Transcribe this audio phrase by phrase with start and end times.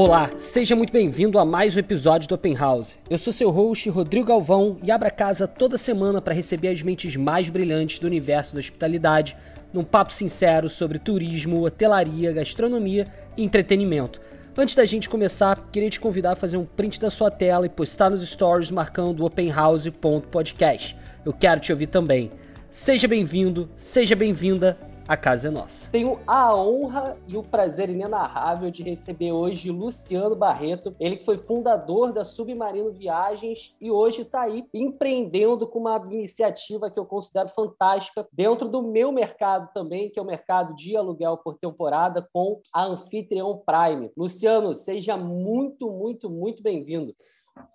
[0.00, 2.96] Olá, seja muito bem-vindo a mais um episódio do Open House.
[3.10, 6.80] Eu sou seu host, Rodrigo Galvão, e abro a casa toda semana para receber as
[6.82, 9.36] mentes mais brilhantes do universo da hospitalidade,
[9.72, 14.20] num papo sincero sobre turismo, hotelaria, gastronomia e entretenimento.
[14.56, 17.68] Antes da gente começar, queria te convidar a fazer um print da sua tela e
[17.68, 20.96] postar nos stories marcando openhouse.podcast.
[21.24, 22.30] Eu quero te ouvir também.
[22.70, 24.78] Seja bem-vindo, seja bem-vinda
[25.08, 25.90] a casa é nossa.
[25.90, 31.38] Tenho a honra e o prazer inenarrável de receber hoje Luciano Barreto, ele que foi
[31.38, 37.48] fundador da Submarino Viagens e hoje está aí empreendendo com uma iniciativa que eu considero
[37.48, 42.60] fantástica dentro do meu mercado também, que é o mercado de aluguel por temporada com
[42.70, 44.10] a Anfitrião Prime.
[44.14, 47.14] Luciano, seja muito, muito, muito bem-vindo.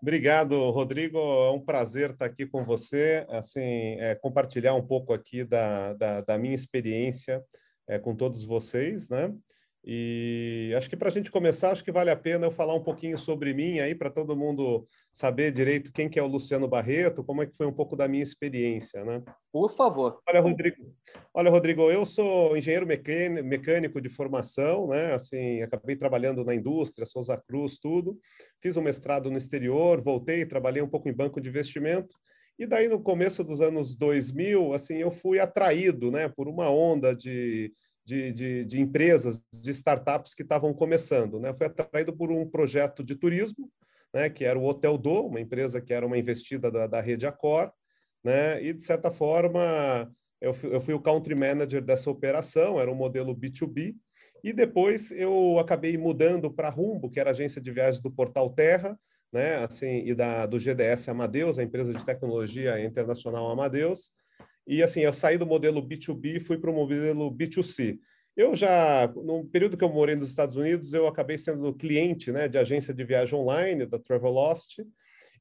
[0.01, 1.17] Obrigado, Rodrigo.
[1.17, 6.21] É um prazer estar aqui com você, assim, é, compartilhar um pouco aqui da, da,
[6.21, 7.43] da minha experiência
[7.87, 9.33] é, com todos vocês, né?
[9.85, 12.83] E acho que para a gente começar, acho que vale a pena eu falar um
[12.83, 17.23] pouquinho sobre mim aí, para todo mundo saber direito quem que é o Luciano Barreto,
[17.23, 19.21] como é que foi um pouco da minha experiência, né?
[19.51, 20.21] Por favor.
[20.27, 20.95] Olha, Rodrigo,
[21.33, 25.13] olha, Rodrigo, eu sou engenheiro mecânico de formação, né?
[25.13, 28.17] Assim, acabei trabalhando na indústria, Souza Cruz, tudo.
[28.61, 32.15] Fiz um mestrado no exterior, voltei, trabalhei um pouco em banco de investimento.
[32.57, 37.13] E daí, no começo dos anos 2000, assim, eu fui atraído, né, por uma onda
[37.13, 37.73] de
[38.05, 41.39] de, de, de empresas, de startups que estavam começando.
[41.39, 41.53] Né?
[41.53, 43.71] Foi atraído por um projeto de turismo,
[44.13, 47.25] né, que era o Hotel Do, uma empresa que era uma investida da, da rede
[47.25, 47.71] Accor,
[48.23, 52.91] né, e, de certa forma, eu fui, eu fui o country manager dessa operação, era
[52.91, 53.95] um modelo B2B,
[54.43, 58.97] e depois eu acabei mudando para Rumbo, que era agência de viagens do Portal Terra,
[59.31, 64.11] né, assim, e da, do GDS Amadeus, a empresa de tecnologia internacional Amadeus,
[64.67, 67.97] e assim, eu saí do modelo B2B e fui para o modelo B2C.
[68.35, 72.47] Eu já, no período que eu morei nos Estados Unidos, eu acabei sendo cliente né,
[72.47, 74.81] de agência de viagem online, da Travelost,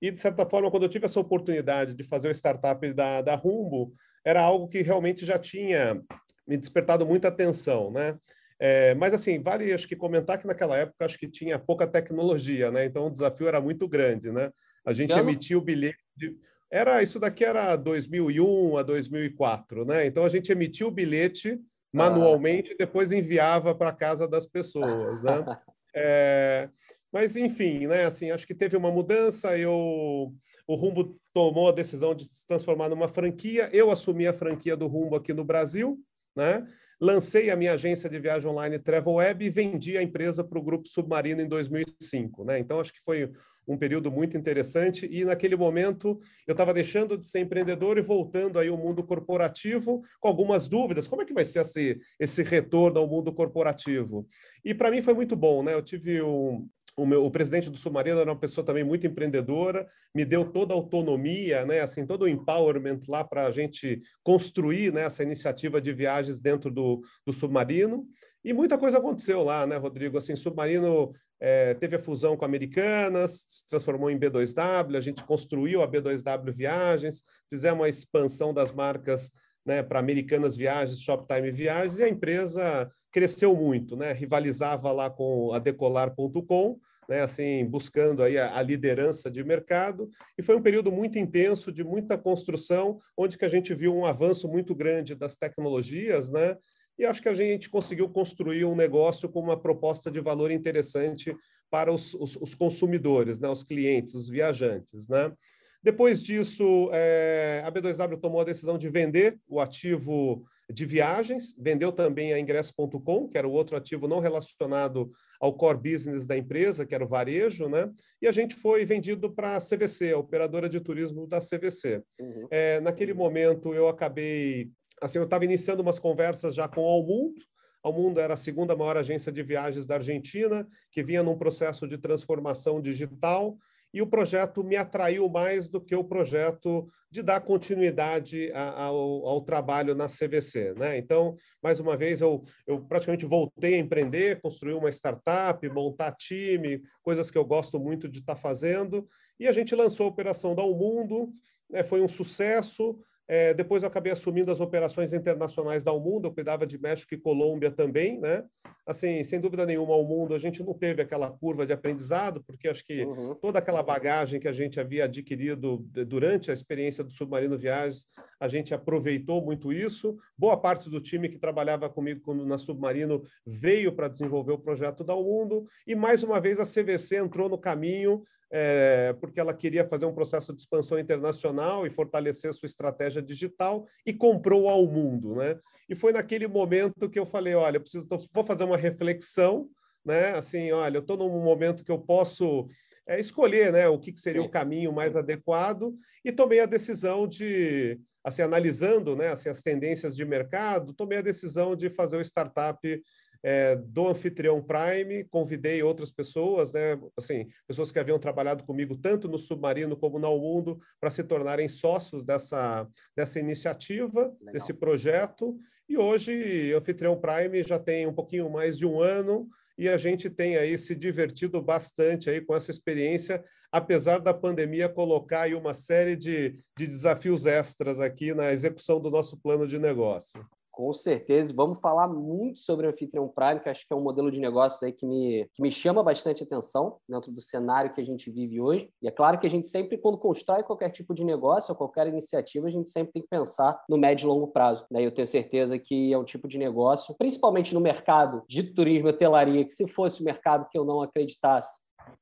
[0.00, 3.36] e, de certa forma, quando eu tive essa oportunidade de fazer o startup da, da
[3.36, 3.94] Rumbo,
[4.24, 6.02] era algo que realmente já tinha
[6.46, 8.18] me despertado muita atenção, né?
[8.58, 12.70] É, mas, assim, vale, acho que comentar que naquela época, acho que tinha pouca tecnologia,
[12.70, 12.84] né?
[12.84, 14.50] Então, o desafio era muito grande, né?
[14.84, 15.98] A gente emitia o bilhete...
[16.16, 16.36] De
[16.72, 20.06] era isso daqui era 2001 a 2004, né?
[20.06, 21.60] Então a gente emitia o bilhete
[21.92, 25.44] manualmente e depois enviava para casa das pessoas, né?
[25.94, 26.70] É,
[27.12, 28.06] mas enfim, né?
[28.06, 29.58] Assim, acho que teve uma mudança.
[29.58, 30.32] Eu
[30.66, 33.68] o Rumbo tomou a decisão de se transformar numa franquia.
[33.74, 35.98] Eu assumi a franquia do Rumbo aqui no Brasil,
[36.34, 36.66] né?
[37.02, 40.62] Lancei a minha agência de viagem online Travel Web e vendi a empresa para o
[40.62, 42.44] Grupo Submarino em 2005.
[42.44, 42.60] Né?
[42.60, 43.28] Então, acho que foi
[43.66, 48.56] um período muito interessante e naquele momento eu estava deixando de ser empreendedor e voltando
[48.56, 51.08] aí ao mundo corporativo com algumas dúvidas.
[51.08, 54.24] Como é que vai ser esse, esse retorno ao mundo corporativo?
[54.64, 55.60] E para mim foi muito bom.
[55.64, 55.74] Né?
[55.74, 59.86] Eu tive um, o, meu, o presidente do Submarino era uma pessoa também muito empreendedora,
[60.14, 64.92] me deu toda a autonomia, né, assim, todo o empowerment lá para a gente construir
[64.92, 68.06] né, essa iniciativa de viagens dentro do, do Submarino.
[68.44, 70.18] E muita coisa aconteceu lá, né, Rodrigo?
[70.18, 75.82] Assim, Submarino é, teve a fusão com Americanas, se transformou em B2W, a gente construiu
[75.82, 79.32] a B2W Viagens, fizemos a expansão das marcas
[79.64, 84.12] né, para Americanas Viagens, Shoptime Viagens, e a empresa cresceu muito, né?
[84.12, 86.78] Rivalizava lá com a Decolar.com,
[87.08, 87.20] né?
[87.20, 90.08] Assim, buscando aí a, a, liderança de mercado.
[90.36, 94.06] E foi um período muito intenso, de muita construção, onde que a gente viu um
[94.06, 96.56] avanço muito grande das tecnologias, né?
[96.98, 101.34] E acho que a gente conseguiu construir um negócio com uma proposta de valor interessante
[101.70, 103.48] para os, os, os consumidores, né?
[103.48, 105.32] Os clientes, os viajantes, né?
[105.82, 111.90] Depois disso, é, a B2W tomou a decisão de vender o ativo de viagens, vendeu
[111.90, 115.10] também a ingresso.com, que era o outro ativo não relacionado
[115.40, 117.90] ao core business da empresa, que era o varejo, né?
[118.20, 122.02] E a gente foi vendido para a CVC, a operadora de turismo da CVC.
[122.20, 122.46] Uhum.
[122.50, 124.70] É, naquele momento, eu acabei.
[125.00, 127.42] Assim, eu estava iniciando umas conversas já com o Almundo,
[127.82, 131.98] Almundo era a segunda maior agência de viagens da Argentina, que vinha num processo de
[131.98, 133.58] transformação digital
[133.92, 139.40] e o projeto me atraiu mais do que o projeto de dar continuidade ao, ao,
[139.42, 140.72] trabalho na CVC.
[140.78, 140.96] Né?
[140.96, 146.80] Então, mais uma vez, eu, eu praticamente voltei a empreender, construir uma startup, montar time,
[147.02, 149.06] coisas que eu gosto muito de estar tá fazendo,
[149.38, 151.30] e a gente lançou a Operação Dá o Mundo,
[151.68, 151.82] né?
[151.82, 152.98] foi um sucesso,
[153.28, 157.20] é, depois eu acabei assumindo as operações internacionais da Mundo, eu cuidava de México e
[157.20, 158.44] Colômbia também, né?
[158.86, 162.68] Assim, sem dúvida nenhuma, ao mundo, a gente não teve aquela curva de aprendizado, porque
[162.68, 163.34] acho que uhum.
[163.34, 168.06] toda aquela bagagem que a gente havia adquirido durante a experiência do Submarino Viagens,
[168.40, 170.16] a gente aproveitou muito isso.
[170.36, 175.14] Boa parte do time que trabalhava comigo na Submarino veio para desenvolver o projeto da
[175.14, 178.22] Mundo, e mais uma vez a CVC entrou no caminho
[178.54, 183.86] é, porque ela queria fazer um processo de expansão internacional e fortalecer sua estratégia digital
[184.04, 185.58] e comprou ao mundo, né?
[185.92, 189.68] E foi naquele momento que eu falei, olha, eu preciso, vou fazer uma reflexão,
[190.02, 190.30] né?
[190.30, 192.66] Assim, olha, eu estou num momento que eu posso
[193.06, 194.48] é, escolher, né, o que, que seria Sim.
[194.48, 195.94] o caminho mais adequado
[196.24, 201.22] e tomei a decisão de, assim, analisando, né, assim, as tendências de mercado, tomei a
[201.22, 203.02] decisão de fazer o startup
[203.42, 209.28] é, do Anfitrião Prime, convidei outras pessoas, né, assim, pessoas que haviam trabalhado comigo tanto
[209.28, 214.52] no Submarino como no Mundo, para se tornarem sócios dessa, dessa iniciativa, Legal.
[214.54, 215.58] desse projeto.
[215.92, 219.46] E hoje, Anfitrião Prime já tem um pouquinho mais de um ano,
[219.76, 224.88] e a gente tem aí se divertido bastante aí com essa experiência, apesar da pandemia
[224.88, 229.78] colocar aí uma série de, de desafios extras aqui na execução do nosso plano de
[229.78, 230.42] negócio.
[230.82, 234.32] Com certeza, vamos falar muito sobre o Anfitrião Prime, que acho que é um modelo
[234.32, 238.04] de negócio aí que me, que me chama bastante atenção dentro do cenário que a
[238.04, 238.90] gente vive hoje.
[239.00, 242.08] E é claro que a gente sempre, quando constrói qualquer tipo de negócio ou qualquer
[242.08, 244.84] iniciativa, a gente sempre tem que pensar no médio e longo prazo.
[244.90, 245.06] Né?
[245.06, 249.12] Eu tenho certeza que é um tipo de negócio, principalmente no mercado de turismo e
[249.12, 251.78] hotelaria, que se fosse o mercado que eu não acreditasse,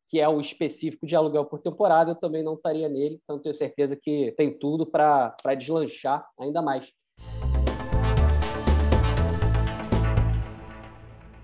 [0.07, 3.19] que é o específico de aluguel por temporada, eu também não estaria nele.
[3.25, 6.93] Então, tenho certeza que tem tudo para deslanchar ainda mais.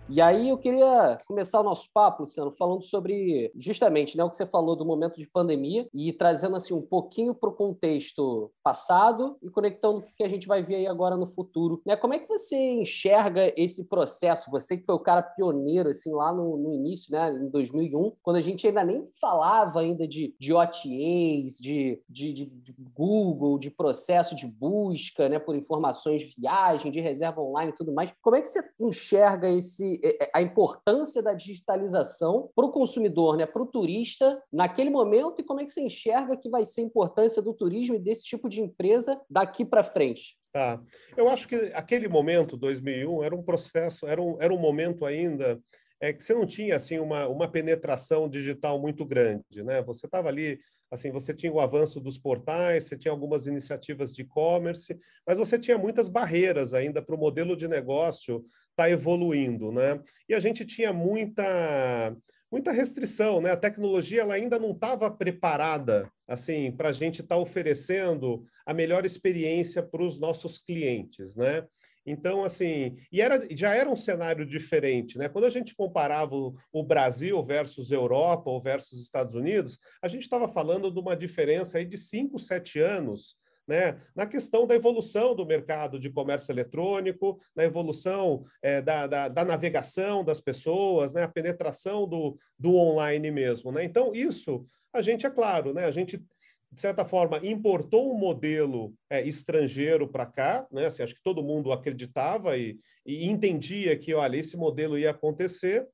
[0.08, 4.36] E aí eu queria começar o nosso papo, Luciano, falando sobre justamente né, o que
[4.36, 9.36] você falou do momento de pandemia e trazendo assim um pouquinho para o contexto passado
[9.42, 11.82] e conectando o que a gente vai ver aí agora no futuro.
[11.84, 11.96] Né?
[11.96, 14.50] Como é que você enxerga esse processo?
[14.52, 18.36] Você que foi o cara pioneiro assim lá no, no início, né, em 2001, quando
[18.36, 23.72] a gente ainda nem falava ainda de, de OTAs, de, de, de, de Google, de
[23.72, 28.12] processo de busca né, por informações de viagem, de reserva online e tudo mais.
[28.22, 33.36] Como é que você enxerga esse é, é, a importância da digitalização para o consumidor,
[33.36, 36.82] né, para o turista, naquele momento, e como é que você enxerga que vai ser
[36.82, 40.36] a importância do turismo e desse tipo de empresa daqui para frente?
[40.52, 40.80] Tá.
[41.16, 45.60] Eu acho que aquele momento, 2001, era um processo, era um, era um momento ainda
[46.00, 49.82] é que você não tinha assim uma, uma penetração digital muito grande, né?
[49.82, 50.58] Você estava ali
[50.90, 54.96] assim, você tinha o avanço dos portais, você tinha algumas iniciativas de e-commerce,
[55.26, 60.00] mas você tinha muitas barreiras ainda para o modelo de negócio estar tá evoluindo, né?
[60.28, 62.16] E a gente tinha muita
[62.50, 63.50] muita restrição, né?
[63.50, 68.72] A tecnologia ela ainda não estava preparada assim para a gente estar tá oferecendo a
[68.72, 71.66] melhor experiência para os nossos clientes, né?
[72.06, 75.28] Então, assim, e era, já era um cenário diferente, né?
[75.28, 80.22] Quando a gente comparava o, o Brasil versus Europa ou versus Estados Unidos, a gente
[80.22, 83.36] estava falando de uma diferença aí de 5, 7 anos
[83.66, 89.28] né, na questão da evolução do mercado de comércio eletrônico, na evolução é, da, da,
[89.28, 93.72] da, navegação das pessoas, né, a penetração do, do online mesmo.
[93.72, 93.84] Né?
[93.84, 96.22] Então, isso a gente, é claro, né, a gente
[96.70, 100.86] de certa forma, importou um modelo é, estrangeiro para cá, né?
[100.86, 105.86] Assim, acho que todo mundo acreditava e, e, entendia que, olha, esse modelo ia acontecer,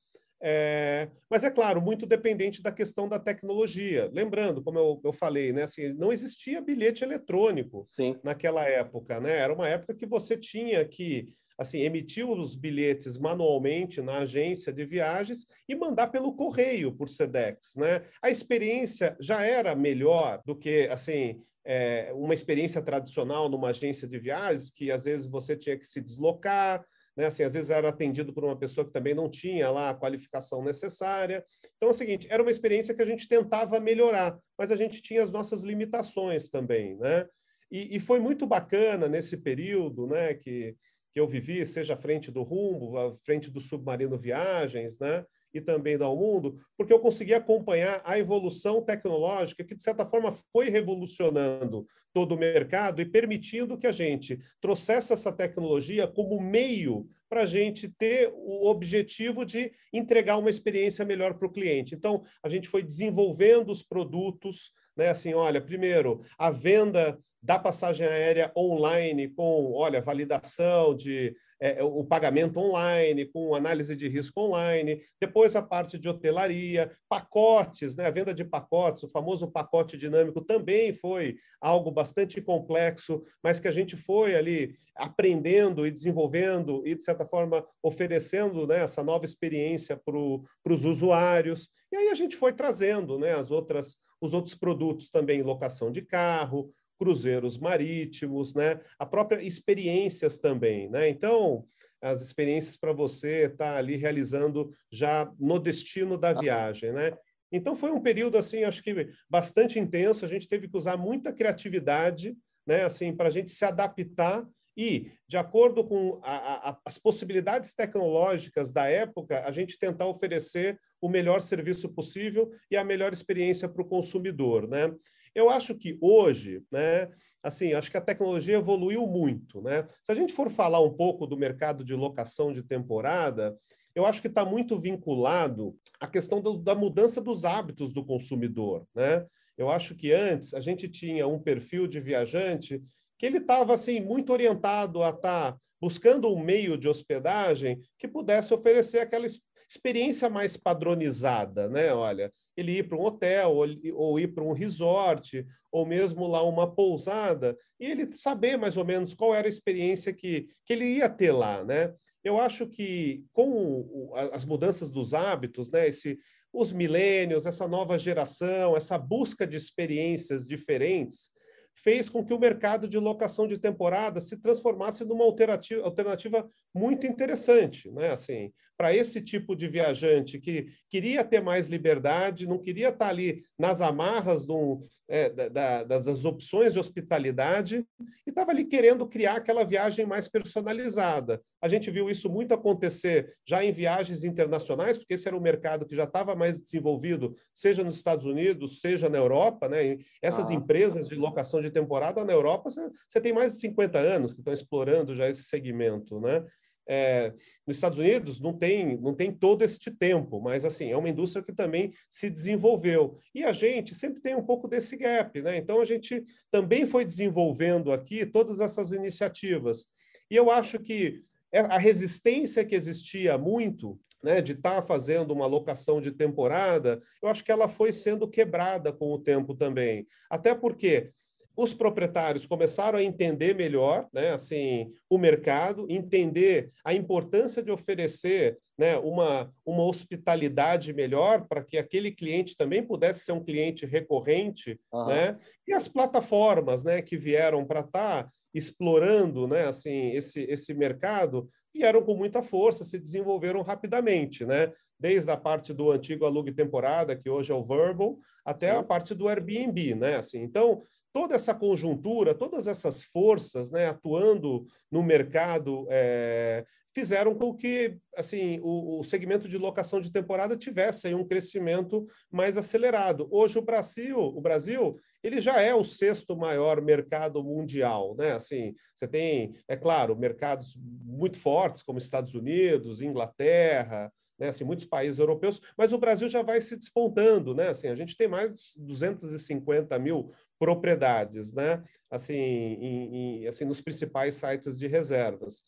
[0.44, 4.10] é, mas é claro, muito dependente da questão da tecnologia.
[4.12, 8.18] Lembrando, como eu, eu falei, né, assim, não existia bilhete eletrônico Sim.
[8.24, 9.38] naquela época, né?
[9.38, 11.28] Era uma época que você tinha que
[11.62, 17.74] assim, emitir os bilhetes manualmente na agência de viagens e mandar pelo correio por Sedex,
[17.76, 18.02] né?
[18.20, 24.18] A experiência já era melhor do que, assim, é, uma experiência tradicional numa agência de
[24.18, 26.84] viagens, que às vezes você tinha que se deslocar,
[27.16, 27.26] né?
[27.26, 30.62] Assim, às vezes era atendido por uma pessoa que também não tinha lá a qualificação
[30.62, 31.44] necessária.
[31.76, 35.00] Então é o seguinte, era uma experiência que a gente tentava melhorar, mas a gente
[35.00, 37.26] tinha as nossas limitações também, né?
[37.70, 40.76] E, e foi muito bacana nesse período, né, que
[41.12, 45.24] que eu vivi, seja à frente do Rumbo, à frente do Submarino Viagens, né?
[45.54, 50.32] e também do Mundo, porque eu consegui acompanhar a evolução tecnológica que, de certa forma,
[50.50, 57.06] foi revolucionando todo o mercado e permitindo que a gente trouxesse essa tecnologia como meio
[57.28, 61.94] para a gente ter o objetivo de entregar uma experiência melhor para o cliente.
[61.94, 65.08] Então, a gente foi desenvolvendo os produtos, né?
[65.08, 71.82] Assim, olha, primeiro, a venda da passagem aérea online com, olha, validação de é, é,
[71.84, 78.06] o pagamento online, com análise de risco online, depois a parte de hotelaria, pacotes, né?
[78.06, 83.68] a venda de pacotes, o famoso pacote dinâmico também foi algo bastante complexo, mas que
[83.68, 89.24] a gente foi ali aprendendo e desenvolvendo e, de certa forma, oferecendo né, essa nova
[89.24, 91.70] experiência para os usuários.
[91.92, 96.00] E aí a gente foi trazendo né, as outras, os outros produtos também, locação de
[96.00, 98.80] carro, cruzeiros marítimos, né?
[98.96, 101.08] A própria experiências também, né?
[101.08, 101.66] Então,
[102.00, 107.12] as experiências para você estar tá ali realizando já no destino da viagem, né?
[107.50, 110.24] Então foi um período assim, acho que bastante intenso.
[110.24, 112.84] A gente teve que usar muita criatividade, né?
[112.84, 118.72] Assim, para a gente se adaptar e, de acordo com a, a, as possibilidades tecnológicas
[118.72, 123.82] da época, a gente tentar oferecer o melhor serviço possível e a melhor experiência para
[123.82, 124.94] o consumidor, né?
[125.34, 127.08] Eu acho que hoje, né,
[127.42, 129.86] assim, acho que a tecnologia evoluiu muito, né?
[130.04, 133.56] Se a gente for falar um pouco do mercado de locação de temporada,
[133.94, 138.86] eu acho que está muito vinculado à questão do, da mudança dos hábitos do consumidor,
[138.94, 139.26] né?
[139.58, 142.80] Eu acho que antes a gente tinha um perfil de viajante
[143.18, 148.06] que ele estava assim muito orientado a estar tá buscando um meio de hospedagem que
[148.06, 149.26] pudesse oferecer aquela
[149.72, 151.92] experiência mais padronizada, né?
[151.92, 156.42] Olha, ele ir para um hotel ou, ou ir para um resort ou mesmo lá
[156.42, 160.84] uma pousada e ele saber mais ou menos qual era a experiência que, que ele
[160.84, 161.94] ia ter lá, né?
[162.22, 165.88] Eu acho que com as mudanças dos hábitos, né?
[165.88, 166.18] Esse,
[166.52, 171.30] os milênios, essa nova geração, essa busca de experiências diferentes,
[171.74, 177.06] fez com que o mercado de locação de temporada se transformasse numa alternativa, alternativa muito
[177.06, 178.10] interessante, né?
[178.10, 183.44] Assim, para esse tipo de viajante que queria ter mais liberdade, não queria estar ali
[183.58, 187.86] nas amarras do, é, da, das opções de hospitalidade
[188.26, 191.40] e estava ali querendo criar aquela viagem mais personalizada.
[191.60, 195.86] A gente viu isso muito acontecer já em viagens internacionais, porque esse era um mercado
[195.86, 199.98] que já estava mais desenvolvido, seja nos Estados Unidos, seja na Europa, né?
[200.20, 200.54] Essas ah.
[200.54, 204.52] empresas de locação de temporada na Europa, você, tem mais de 50 anos que estão
[204.52, 206.44] explorando já esse segmento, né?
[206.86, 207.32] É,
[207.64, 211.42] nos Estados Unidos não tem, não tem todo este tempo, mas assim, é uma indústria
[211.42, 213.16] que também se desenvolveu.
[213.32, 215.56] E a gente sempre tem um pouco desse gap, né?
[215.56, 219.86] Então a gente também foi desenvolvendo aqui todas essas iniciativas.
[220.28, 221.20] E eu acho que
[221.52, 227.02] é, a resistência que existia muito né, de estar tá fazendo uma locação de temporada,
[227.20, 230.06] eu acho que ela foi sendo quebrada com o tempo também.
[230.30, 231.10] Até porque
[231.56, 238.58] os proprietários começaram a entender melhor, né, assim, o mercado, entender a importância de oferecer,
[238.78, 244.80] né, uma, uma hospitalidade melhor para que aquele cliente também pudesse ser um cliente recorrente,
[244.92, 245.06] uhum.
[245.06, 245.38] né?
[245.68, 251.48] E as plataformas, né, que vieram para estar tá explorando, né, assim, esse esse mercado,
[251.74, 254.72] vieram com muita força, se desenvolveram rapidamente, né?
[254.98, 258.78] Desde a parte do antigo alugue temporada, que hoje é o Verbal, até Sim.
[258.78, 260.16] a parte do Airbnb, né?
[260.16, 260.82] Assim, então,
[261.12, 266.64] toda essa conjuntura, todas essas forças né, atuando no mercado é,
[266.94, 272.56] fizeram com que assim o, o, segmento de locação de temporada tivesse um crescimento mais
[272.56, 273.28] acelerado.
[273.30, 278.32] Hoje o Brasil, o Brasil, ele já é o sexto maior mercado mundial, né?
[278.32, 284.84] Assim, você tem, é claro, mercados muito fortes como Estados Unidos, Inglaterra, né, assim, muitos
[284.84, 287.68] países europeus, mas o Brasil já vai se despontando, né?
[287.68, 291.82] Assim, a gente tem mais de 250 mil propriedades, né?
[292.10, 295.62] Assim, em, em, assim, nos principais sites de reservas.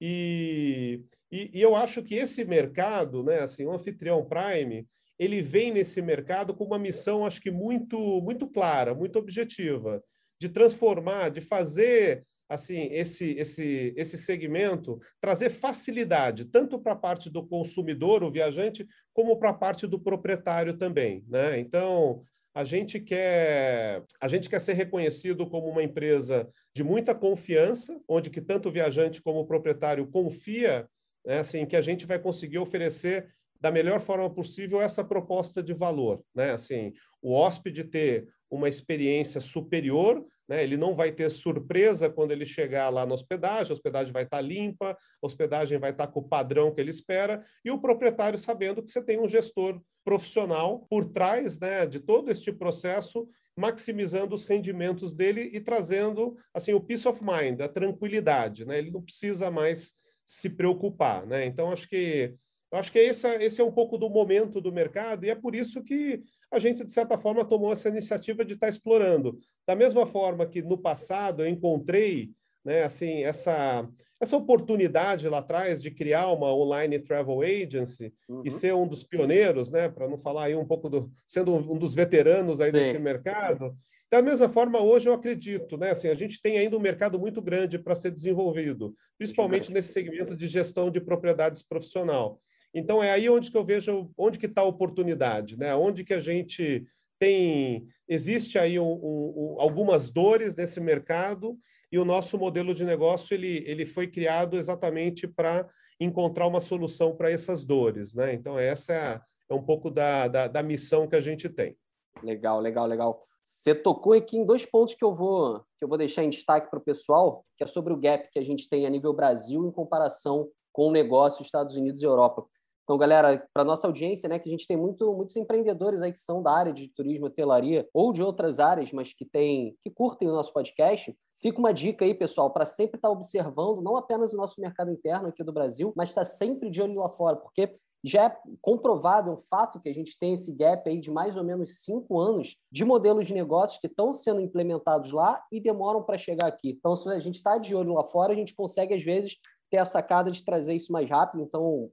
[0.00, 5.72] E, e, e, eu acho que esse mercado, né, assim, o anfitrião Prime, ele vem
[5.72, 10.02] nesse mercado com uma missão, acho que muito, muito clara, muito objetiva,
[10.40, 17.30] de transformar, de fazer assim esse esse esse segmento trazer facilidade tanto para a parte
[17.30, 21.60] do consumidor, o viajante, como para a parte do proprietário também, né?
[21.60, 27.98] Então a gente quer a gente quer ser reconhecido como uma empresa de muita confiança,
[28.08, 30.88] onde que tanto o viajante como o proprietário confia,
[31.24, 33.28] né, assim, que a gente vai conseguir oferecer
[33.60, 36.52] da melhor forma possível essa proposta de valor, né?
[36.52, 36.92] Assim,
[37.22, 40.64] o hóspede ter uma experiência superior, né?
[40.64, 44.40] Ele não vai ter surpresa quando ele chegar lá na hospedagem, a hospedagem vai estar
[44.40, 48.82] limpa, a hospedagem vai estar com o padrão que ele espera, e o proprietário sabendo
[48.82, 54.44] que você tem um gestor profissional por trás né, de todo este processo, maximizando os
[54.44, 58.64] rendimentos dele e trazendo assim o peace of mind, a tranquilidade.
[58.64, 58.78] Né?
[58.78, 59.92] Ele não precisa mais
[60.26, 61.26] se preocupar.
[61.26, 61.46] Né?
[61.46, 62.34] Então, acho que
[62.72, 65.54] Eu acho que esse, esse é um pouco do momento do mercado e é por
[65.54, 66.22] isso que
[66.52, 69.38] a gente, de certa forma, tomou essa iniciativa de estar explorando.
[69.66, 72.30] Da mesma forma que no passado eu encontrei
[72.64, 73.88] né, assim, essa,
[74.20, 78.42] essa oportunidade lá atrás de criar uma online travel agency uhum.
[78.44, 81.78] e ser um dos pioneiros, né, para não falar aí um pouco do sendo um
[81.78, 82.78] dos veteranos aí Sim.
[82.78, 83.74] desse mercado.
[84.10, 87.40] Da mesma forma, hoje eu acredito, né, assim, a gente tem ainda um mercado muito
[87.40, 92.40] grande para ser desenvolvido, principalmente nesse segmento de gestão de propriedades profissional.
[92.74, 95.74] Então é aí onde que eu vejo onde que está a oportunidade, né?
[95.74, 96.86] Onde que a gente
[97.18, 101.58] tem existe aí um, um, algumas dores nesse mercado
[101.92, 105.68] e o nosso modelo de negócio ele, ele foi criado exatamente para
[106.00, 108.32] encontrar uma solução para essas dores, né?
[108.32, 111.76] Então essa é, é um pouco da, da, da, missão que a gente tem.
[112.22, 113.22] Legal, legal, legal.
[113.42, 116.70] Você tocou aqui em dois pontos que eu vou que eu vou deixar em destaque
[116.70, 119.66] para o pessoal, que é sobre o gap que a gente tem a nível Brasil
[119.66, 122.46] em comparação com o negócio Estados Unidos e Europa.
[122.90, 126.18] Então, galera, para nossa audiência, né, que a gente tem muito, muitos empreendedores aí que
[126.18, 130.26] são da área de turismo, hotelaria ou de outras áreas, mas que tem, que curtem
[130.26, 131.16] o nosso podcast.
[131.40, 134.90] Fica uma dica aí, pessoal, para sempre estar tá observando não apenas o nosso mercado
[134.90, 138.36] interno aqui do Brasil, mas estar tá sempre de olho lá fora, porque já é
[138.60, 141.84] comprovado, é um fato que a gente tem esse gap aí de mais ou menos
[141.84, 146.48] cinco anos de modelos de negócios que estão sendo implementados lá e demoram para chegar
[146.48, 146.70] aqui.
[146.70, 149.38] Então, se a gente está de olho lá fora, a gente consegue, às vezes,
[149.70, 151.42] ter a sacada de trazer isso mais rápido.
[151.42, 151.90] Então,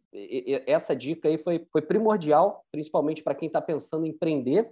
[0.66, 4.70] essa dica aí foi, foi primordial, principalmente para quem está pensando em empreender.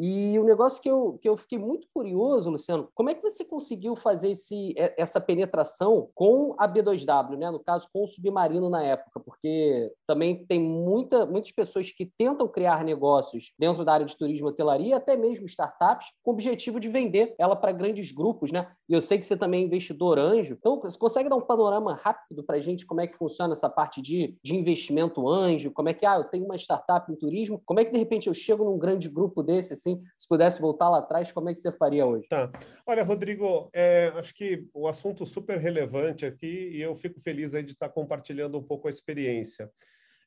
[0.00, 3.44] E o negócio que eu, que eu fiquei muito curioso, Luciano, como é que você
[3.44, 7.50] conseguiu fazer esse, essa penetração com a B2W, né?
[7.50, 9.18] no caso, com o submarino na época?
[9.18, 14.46] Porque também tem muita, muitas pessoas que tentam criar negócios dentro da área de turismo
[14.46, 18.52] e hotelaria, até mesmo startups, com o objetivo de vender ela para grandes grupos.
[18.52, 18.70] Né?
[18.88, 20.54] E eu sei que você também é investidor anjo.
[20.58, 23.68] Então, você consegue dar um panorama rápido para a gente como é que funciona essa
[23.68, 25.72] parte de, de investimento anjo?
[25.72, 28.28] Como é que, ah, eu tenho uma startup em turismo, como é que de repente
[28.28, 31.54] eu chego num grande grupo desse, assim, assim, se pudesse voltar lá atrás, como é
[31.54, 32.26] que você faria hoje?
[32.28, 32.50] Tá.
[32.86, 37.72] Olha, Rodrigo, é, acho que o assunto super relevante aqui e eu fico feliz de
[37.72, 39.70] estar compartilhando um pouco a experiência.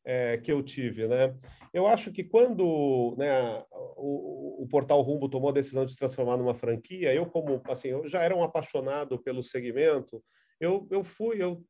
[0.03, 1.36] É, que eu tive, né?
[1.72, 6.38] Eu acho que quando né, o, o, portal Rumbo tomou a decisão de se transformar
[6.38, 10.22] numa franquia, eu como assim, eu já era um apaixonado pelo segmento,
[10.62, 11.65] eu, eu fui, eu,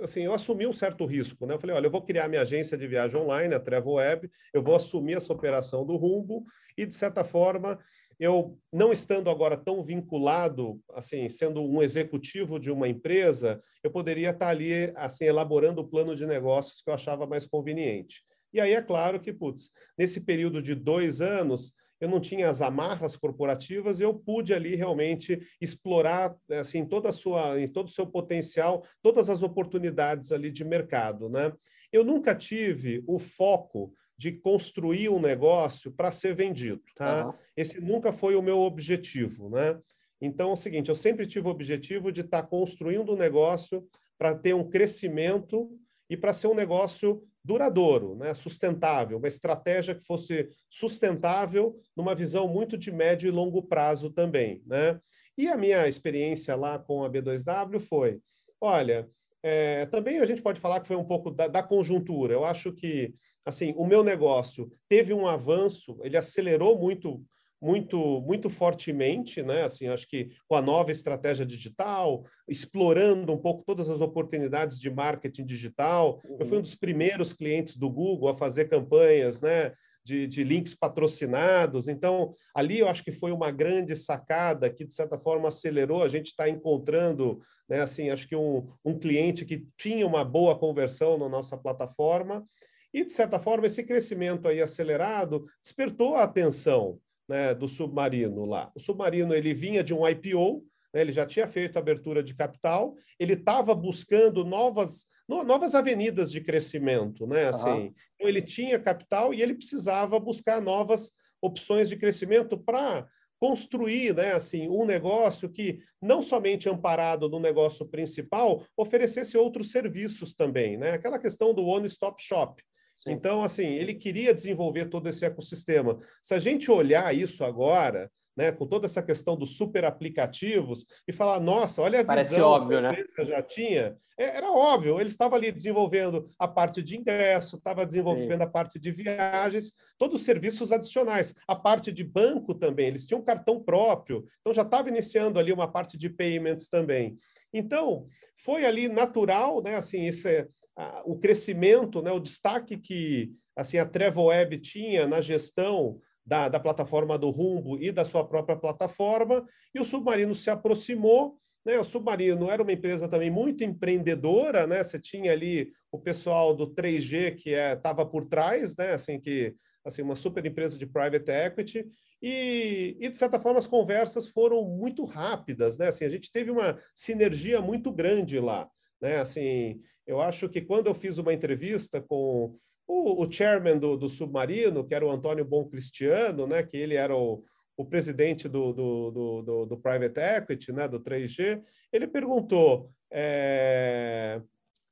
[0.00, 1.54] assim, eu assumi um certo risco, né?
[1.54, 4.60] Eu falei, olha, eu vou criar minha agência de viagem online, a Travel Web, eu
[4.60, 6.44] vou assumir essa operação do Rumbo
[6.76, 7.78] e, de certa forma,
[8.22, 14.30] eu, não estando agora tão vinculado, assim, sendo um executivo de uma empresa, eu poderia
[14.30, 18.22] estar ali, assim, elaborando o plano de negócios que eu achava mais conveniente.
[18.52, 22.62] E aí é claro que, putz, nesse período de dois anos, eu não tinha as
[22.62, 28.06] amarras corporativas, eu pude ali realmente explorar assim toda a sua, em todo o seu
[28.06, 31.52] potencial, todas as oportunidades ali de mercado, né?
[31.92, 33.92] Eu nunca tive o foco
[34.22, 37.26] de construir um negócio para ser vendido, tá?
[37.26, 37.34] Uhum.
[37.56, 39.76] Esse nunca foi o meu objetivo, né?
[40.20, 43.84] Então, é o seguinte, eu sempre tive o objetivo de estar tá construindo um negócio
[44.16, 45.76] para ter um crescimento
[46.08, 52.46] e para ser um negócio duradouro, né, sustentável, uma estratégia que fosse sustentável numa visão
[52.46, 54.62] muito de médio e longo prazo também.
[54.64, 55.00] Né?
[55.36, 58.20] E a minha experiência lá com a B2W foi,
[58.60, 59.10] olha,
[59.42, 62.32] é, também a gente pode falar que foi um pouco da, da, conjuntura.
[62.32, 63.12] Eu acho que
[63.44, 67.22] assim o meu negócio teve um avanço, ele acelerou muito
[67.60, 69.62] muito muito fortemente, né?
[69.62, 74.90] Assim, acho que com a nova estratégia digital, explorando um pouco todas as oportunidades de
[74.90, 76.20] marketing digital.
[76.38, 79.72] Eu fui um dos primeiros clientes do Google a fazer campanhas, né?
[80.04, 81.86] De, de, links patrocinados.
[81.86, 86.02] Então, ali eu acho que foi uma grande sacada que, de certa forma, acelerou.
[86.02, 90.58] A gente está encontrando, né, assim, acho que um, um cliente que tinha uma boa
[90.58, 92.44] conversão na nossa plataforma.
[92.92, 98.70] E, de certa forma, esse crescimento aí acelerado despertou a atenção né, do submarino lá.
[98.74, 102.94] O submarino ele vinha de um IPO, né, ele já tinha feito abertura de capital,
[103.18, 107.46] ele estava buscando novas novas avenidas de crescimento, né?
[107.48, 107.94] Assim, uhum.
[108.14, 113.06] então ele tinha capital e ele precisava buscar novas opções de crescimento para
[113.40, 120.32] construir, né, assim, um negócio que não somente amparado no negócio principal oferecesse outros serviços
[120.32, 120.92] também, né?
[120.92, 122.62] Aquela questão do one stop shop.
[123.04, 125.98] Então, assim, ele queria desenvolver todo esse ecossistema.
[126.22, 131.12] Se a gente olhar isso agora, né, com toda essa questão dos super aplicativos, e
[131.12, 133.04] falar, nossa, olha a Parece visão óbvio, que a né?
[133.24, 133.96] já tinha.
[134.18, 138.44] É, era óbvio, ele estava ali desenvolvendo a parte de ingresso, estava desenvolvendo Sim.
[138.44, 143.20] a parte de viagens, todos os serviços adicionais, a parte de banco também, eles tinham
[143.20, 147.16] um cartão próprio, então já estava iniciando ali uma parte de payments também.
[147.52, 153.78] Então, foi ali natural, né, assim, esse, a, o crescimento, né, o destaque que assim
[153.78, 158.56] a Trevo Web tinha na gestão da, da plataforma do Rumbo e da sua própria
[158.56, 161.38] plataforma, e o Submarino se aproximou.
[161.64, 161.78] Né?
[161.78, 164.82] O Submarino era uma empresa também muito empreendedora, né?
[164.82, 168.92] Você tinha ali o pessoal do 3G que estava é, por trás, né?
[168.92, 169.54] Assim que
[169.84, 171.84] assim uma super empresa de private equity
[172.22, 175.88] e, e, de certa forma as conversas foram muito rápidas, né?
[175.88, 178.68] Assim a gente teve uma sinergia muito grande lá,
[179.00, 179.18] né?
[179.18, 184.08] Assim eu acho que quando eu fiz uma entrevista com o, o chairman do, do,
[184.08, 187.44] Submarino, que era o Antônio Bom Cristiano, né, que ele era o,
[187.76, 189.10] o presidente do, do,
[189.42, 194.40] do, do, Private Equity, né, do 3G, ele perguntou, é,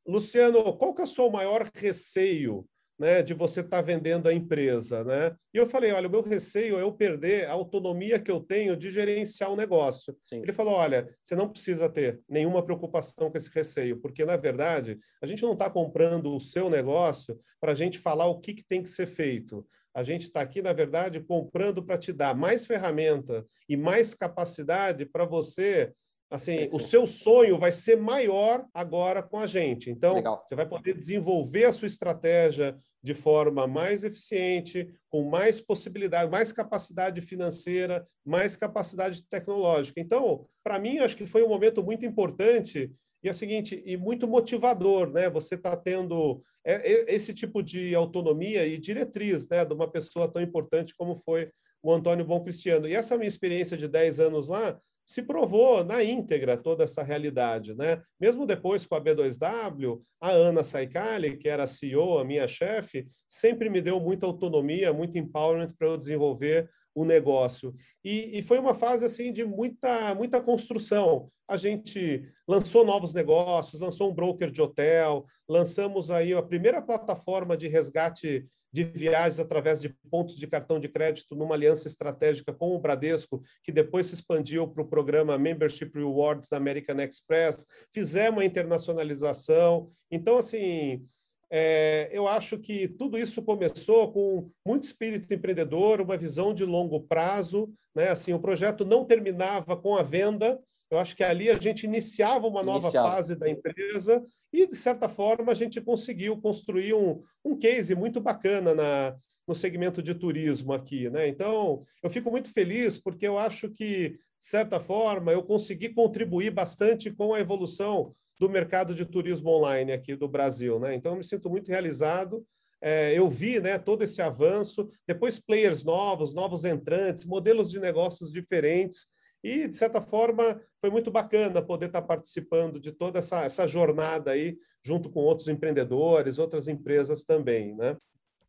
[0.06, 2.66] Luciano, qual que é o seu maior receio
[3.00, 5.34] né, de você estar tá vendendo a empresa, né?
[5.54, 8.76] E eu falei, olha, o meu receio é eu perder a autonomia que eu tenho
[8.76, 10.14] de gerenciar o negócio.
[10.22, 10.42] Sim.
[10.42, 14.98] Ele falou, olha, você não precisa ter nenhuma preocupação com esse receio, porque na verdade
[15.22, 18.62] a gente não está comprando o seu negócio para a gente falar o que, que
[18.62, 19.66] tem que ser feito.
[19.94, 25.06] A gente está aqui, na verdade, comprando para te dar mais ferramenta e mais capacidade
[25.06, 25.90] para você
[26.30, 29.90] assim, o seu sonho vai ser maior agora com a gente.
[29.90, 30.44] Então, Legal.
[30.46, 36.52] você vai poder desenvolver a sua estratégia de forma mais eficiente, com mais possibilidade, mais
[36.52, 40.00] capacidade financeira, mais capacidade tecnológica.
[40.00, 43.96] Então, para mim, acho que foi um momento muito importante e é o seguinte, e
[43.96, 45.28] muito motivador, né?
[45.28, 50.30] Você está tendo é, é, esse tipo de autonomia e diretriz, né, de uma pessoa
[50.30, 51.50] tão importante como foi
[51.82, 52.88] o Antônio Bom Cristiano.
[52.88, 54.78] E essa minha experiência de 10 anos lá
[55.10, 58.00] se provou na íntegra toda essa realidade, né?
[58.20, 63.08] Mesmo depois com a B2W, a Ana Saicali, que era a CEO, a minha chefe,
[63.28, 67.74] sempre me deu muita autonomia, muito empowerment para eu desenvolver o negócio.
[68.04, 71.28] E, e, foi uma fase assim de muita muita construção.
[71.48, 77.56] A gente lançou novos negócios, lançou um broker de hotel, lançamos aí a primeira plataforma
[77.56, 82.74] de resgate de viagens através de pontos de cartão de crédito numa aliança estratégica com
[82.74, 87.66] o Bradesco, que depois se expandiu para o programa Membership Rewards da American Express.
[87.92, 89.90] Fizemos a internacionalização.
[90.10, 91.04] Então, assim,
[91.50, 97.00] é, eu acho que tudo isso começou com muito espírito empreendedor, uma visão de longo
[97.00, 97.72] prazo.
[97.94, 98.08] Né?
[98.08, 102.48] Assim, o projeto não terminava com a venda, eu acho que ali a gente iniciava
[102.48, 103.10] uma nova iniciava.
[103.10, 108.20] fase da empresa e, de certa forma, a gente conseguiu construir um, um case muito
[108.20, 111.08] bacana na, no segmento de turismo aqui.
[111.08, 111.28] Né?
[111.28, 116.50] Então, eu fico muito feliz porque eu acho que, de certa forma, eu consegui contribuir
[116.50, 120.80] bastante com a evolução do mercado de turismo online aqui do Brasil.
[120.80, 120.94] Né?
[120.94, 122.44] Então, eu me sinto muito realizado.
[122.82, 128.32] É, eu vi né, todo esse avanço, depois players novos, novos entrantes, modelos de negócios
[128.32, 129.06] diferentes.
[129.44, 134.30] E, de certa forma, foi muito bacana poder estar participando de toda essa, essa jornada
[134.30, 137.96] aí, junto com outros empreendedores, outras empresas também, né?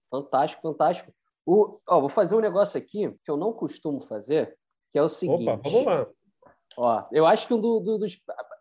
[0.10, 1.14] Fantástico, fantástico.
[1.46, 4.58] O, ó, vou fazer um negócio aqui que eu não costumo fazer,
[4.92, 5.44] que é o seguinte.
[5.44, 6.08] Opa, vamos lá.
[6.78, 8.18] Ó, eu acho que um do, do, dos,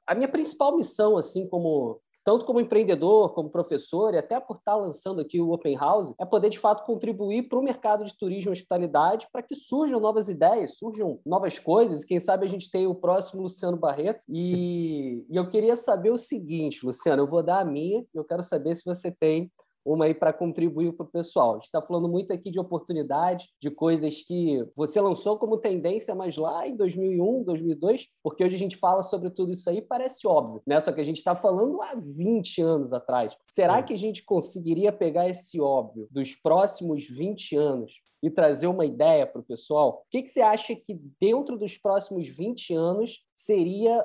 [0.07, 4.77] a minha principal missão, assim como tanto como empreendedor, como professor, e até por estar
[4.77, 8.51] lançando aqui o Open House, é poder de fato contribuir para o mercado de turismo
[8.51, 12.05] e hospitalidade para que surjam novas ideias, surjam novas coisas.
[12.05, 14.25] Quem sabe a gente tem o próximo Luciano Barreto.
[14.29, 18.43] E, e eu queria saber o seguinte, Luciano, eu vou dar a minha, eu quero
[18.43, 19.51] saber se você tem
[19.85, 21.53] uma aí para contribuir para o pessoal.
[21.53, 26.14] A gente está falando muito aqui de oportunidade, de coisas que você lançou como tendência,
[26.14, 30.27] mas lá em 2001, 2002, porque hoje a gente fala sobre tudo isso aí, parece
[30.27, 30.81] óbvio, né?
[30.81, 33.37] Só que a gente está falando há 20 anos atrás.
[33.49, 38.85] Será que a gente conseguiria pegar esse óbvio dos próximos 20 anos e trazer uma
[38.85, 40.05] ideia para o pessoal?
[40.07, 44.05] O que, que você acha que dentro dos próximos 20 anos seria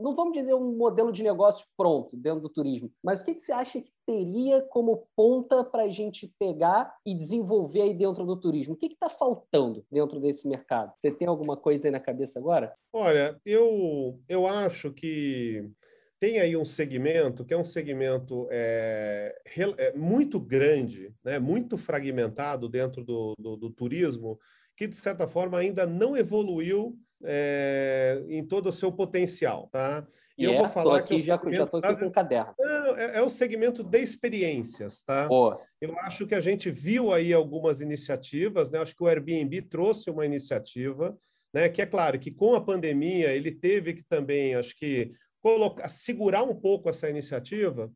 [0.00, 3.40] não vamos dizer um modelo de negócio pronto dentro do turismo, mas o que, que
[3.40, 8.36] você acha que teria como ponta para a gente pegar e desenvolver aí dentro do
[8.36, 8.74] turismo?
[8.74, 10.92] O que está faltando dentro desse mercado?
[10.98, 12.74] Você tem alguma coisa aí na cabeça agora?
[12.92, 15.70] Olha, eu, eu acho que
[16.18, 19.34] tem aí um segmento que é um segmento é,
[19.78, 24.38] é muito grande, né, muito fragmentado dentro do, do, do turismo,
[24.76, 30.06] que de certa forma ainda não evoluiu é, em todo o seu potencial, tá?
[30.36, 32.54] E, eu é, vou falar aqui, que já já estou aqui com o caderno.
[32.96, 35.28] É, é, o segmento de experiências, tá?
[35.30, 35.54] Oh.
[35.80, 38.78] Eu acho que a gente viu aí algumas iniciativas, né?
[38.78, 41.16] Acho que o Airbnb trouxe uma iniciativa,
[41.52, 41.68] né?
[41.68, 46.42] Que é claro que com a pandemia ele teve que também, acho que colocar, segurar
[46.42, 47.90] um pouco essa iniciativa,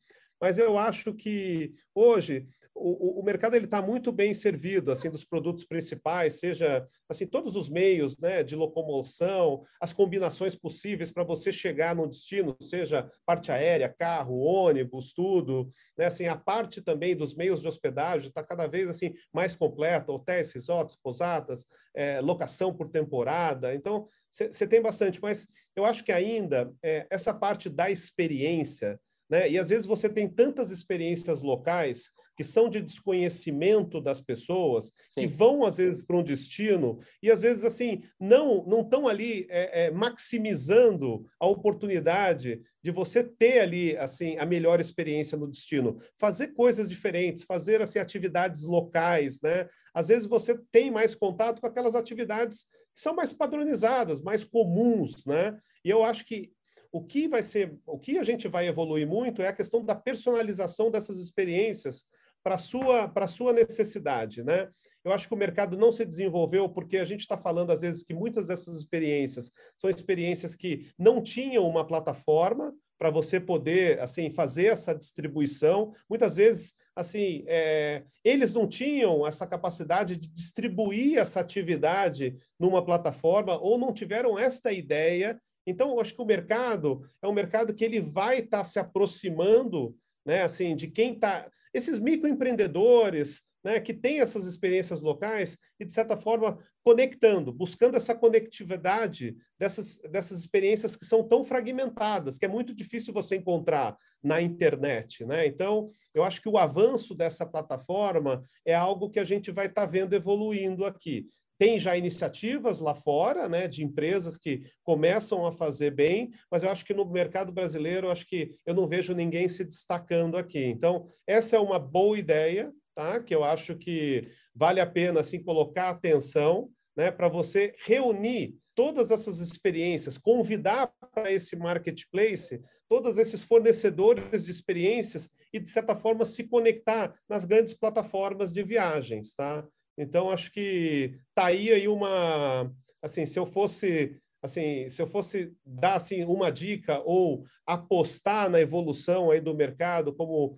[0.45, 5.25] mas eu acho que hoje o, o mercado ele está muito bem servido assim dos
[5.25, 11.51] produtos principais, seja assim todos os meios né, de locomoção, as combinações possíveis para você
[11.51, 17.35] chegar no destino, seja parte aérea, carro, ônibus, tudo, né, assim a parte também dos
[17.35, 22.91] meios de hospedagem está cada vez assim mais completa, hotéis, resorts, pousadas, é, locação por
[22.91, 29.01] temporada, então você tem bastante, mas eu acho que ainda é, essa parte da experiência
[29.35, 29.51] né?
[29.51, 35.23] E às vezes você tem tantas experiências locais que são de desconhecimento das pessoas, Sim.
[35.23, 39.45] que vão às vezes para um destino e às vezes assim não não estão ali
[39.51, 45.99] é, é, maximizando a oportunidade de você ter ali assim a melhor experiência no destino,
[46.17, 49.69] fazer coisas diferentes, fazer assim atividades locais, né?
[49.93, 55.27] Às vezes você tem mais contato com aquelas atividades que são mais padronizadas, mais comuns,
[55.27, 55.59] né?
[55.85, 56.53] E eu acho que
[56.95, 59.97] o que vai ser, o que a gente vai evoluir muito é a questão da
[59.97, 62.07] personalização dessas experiências
[62.41, 64.69] para sua para sua necessidade, né?
[65.05, 68.05] Eu acho que o mercado não se desenvolveu porque a gente está falando às vezes
[68.05, 74.31] que muitas dessas experiências são experiências que não tinham uma plataforma para você poder assim
[74.31, 75.93] fazer essa distribuição.
[76.09, 83.61] Muitas vezes assim é, eles não tinham essa capacidade de distribuir essa atividade numa plataforma
[83.61, 87.85] ou não tiveram esta ideia então, eu acho que o mercado é um mercado que
[87.85, 93.95] ele vai estar tá se aproximando, né, assim, de quem está esses microempreendedores, né, que
[93.95, 100.95] têm essas experiências locais e de certa forma conectando, buscando essa conectividade dessas dessas experiências
[100.95, 105.47] que são tão fragmentadas, que é muito difícil você encontrar na internet, né?
[105.47, 109.87] Então, eu acho que o avanço dessa plataforma é algo que a gente vai estar
[109.87, 111.27] tá vendo evoluindo aqui.
[111.59, 116.71] Tem já iniciativas lá fora, né, de empresas que começam a fazer bem, mas eu
[116.71, 120.65] acho que no mercado brasileiro, eu acho que eu não vejo ninguém se destacando aqui.
[120.65, 123.21] Então, essa é uma boa ideia, tá?
[123.21, 129.11] Que eu acho que vale a pena assim colocar atenção, né, para você reunir todas
[129.11, 136.27] essas experiências, convidar para esse marketplace todos esses fornecedores de experiências e, de certa forma,
[136.27, 139.67] se conectar nas grandes plataformas de viagens, tá?
[139.97, 142.71] Então, acho que tá aí, aí uma...
[143.03, 148.61] Assim, se eu fosse assim, se eu fosse dar assim uma dica ou apostar na
[148.61, 150.55] evolução aí do mercado como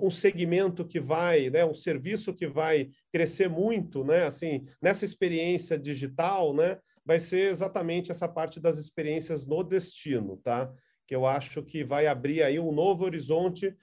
[0.00, 5.78] um segmento que vai, né, um serviço que vai crescer muito, né, assim, nessa experiência
[5.78, 10.72] digital, né, vai ser exatamente essa parte das experiências no destino, tá?
[11.06, 13.74] Que eu acho que vai abrir aí um novo horizonte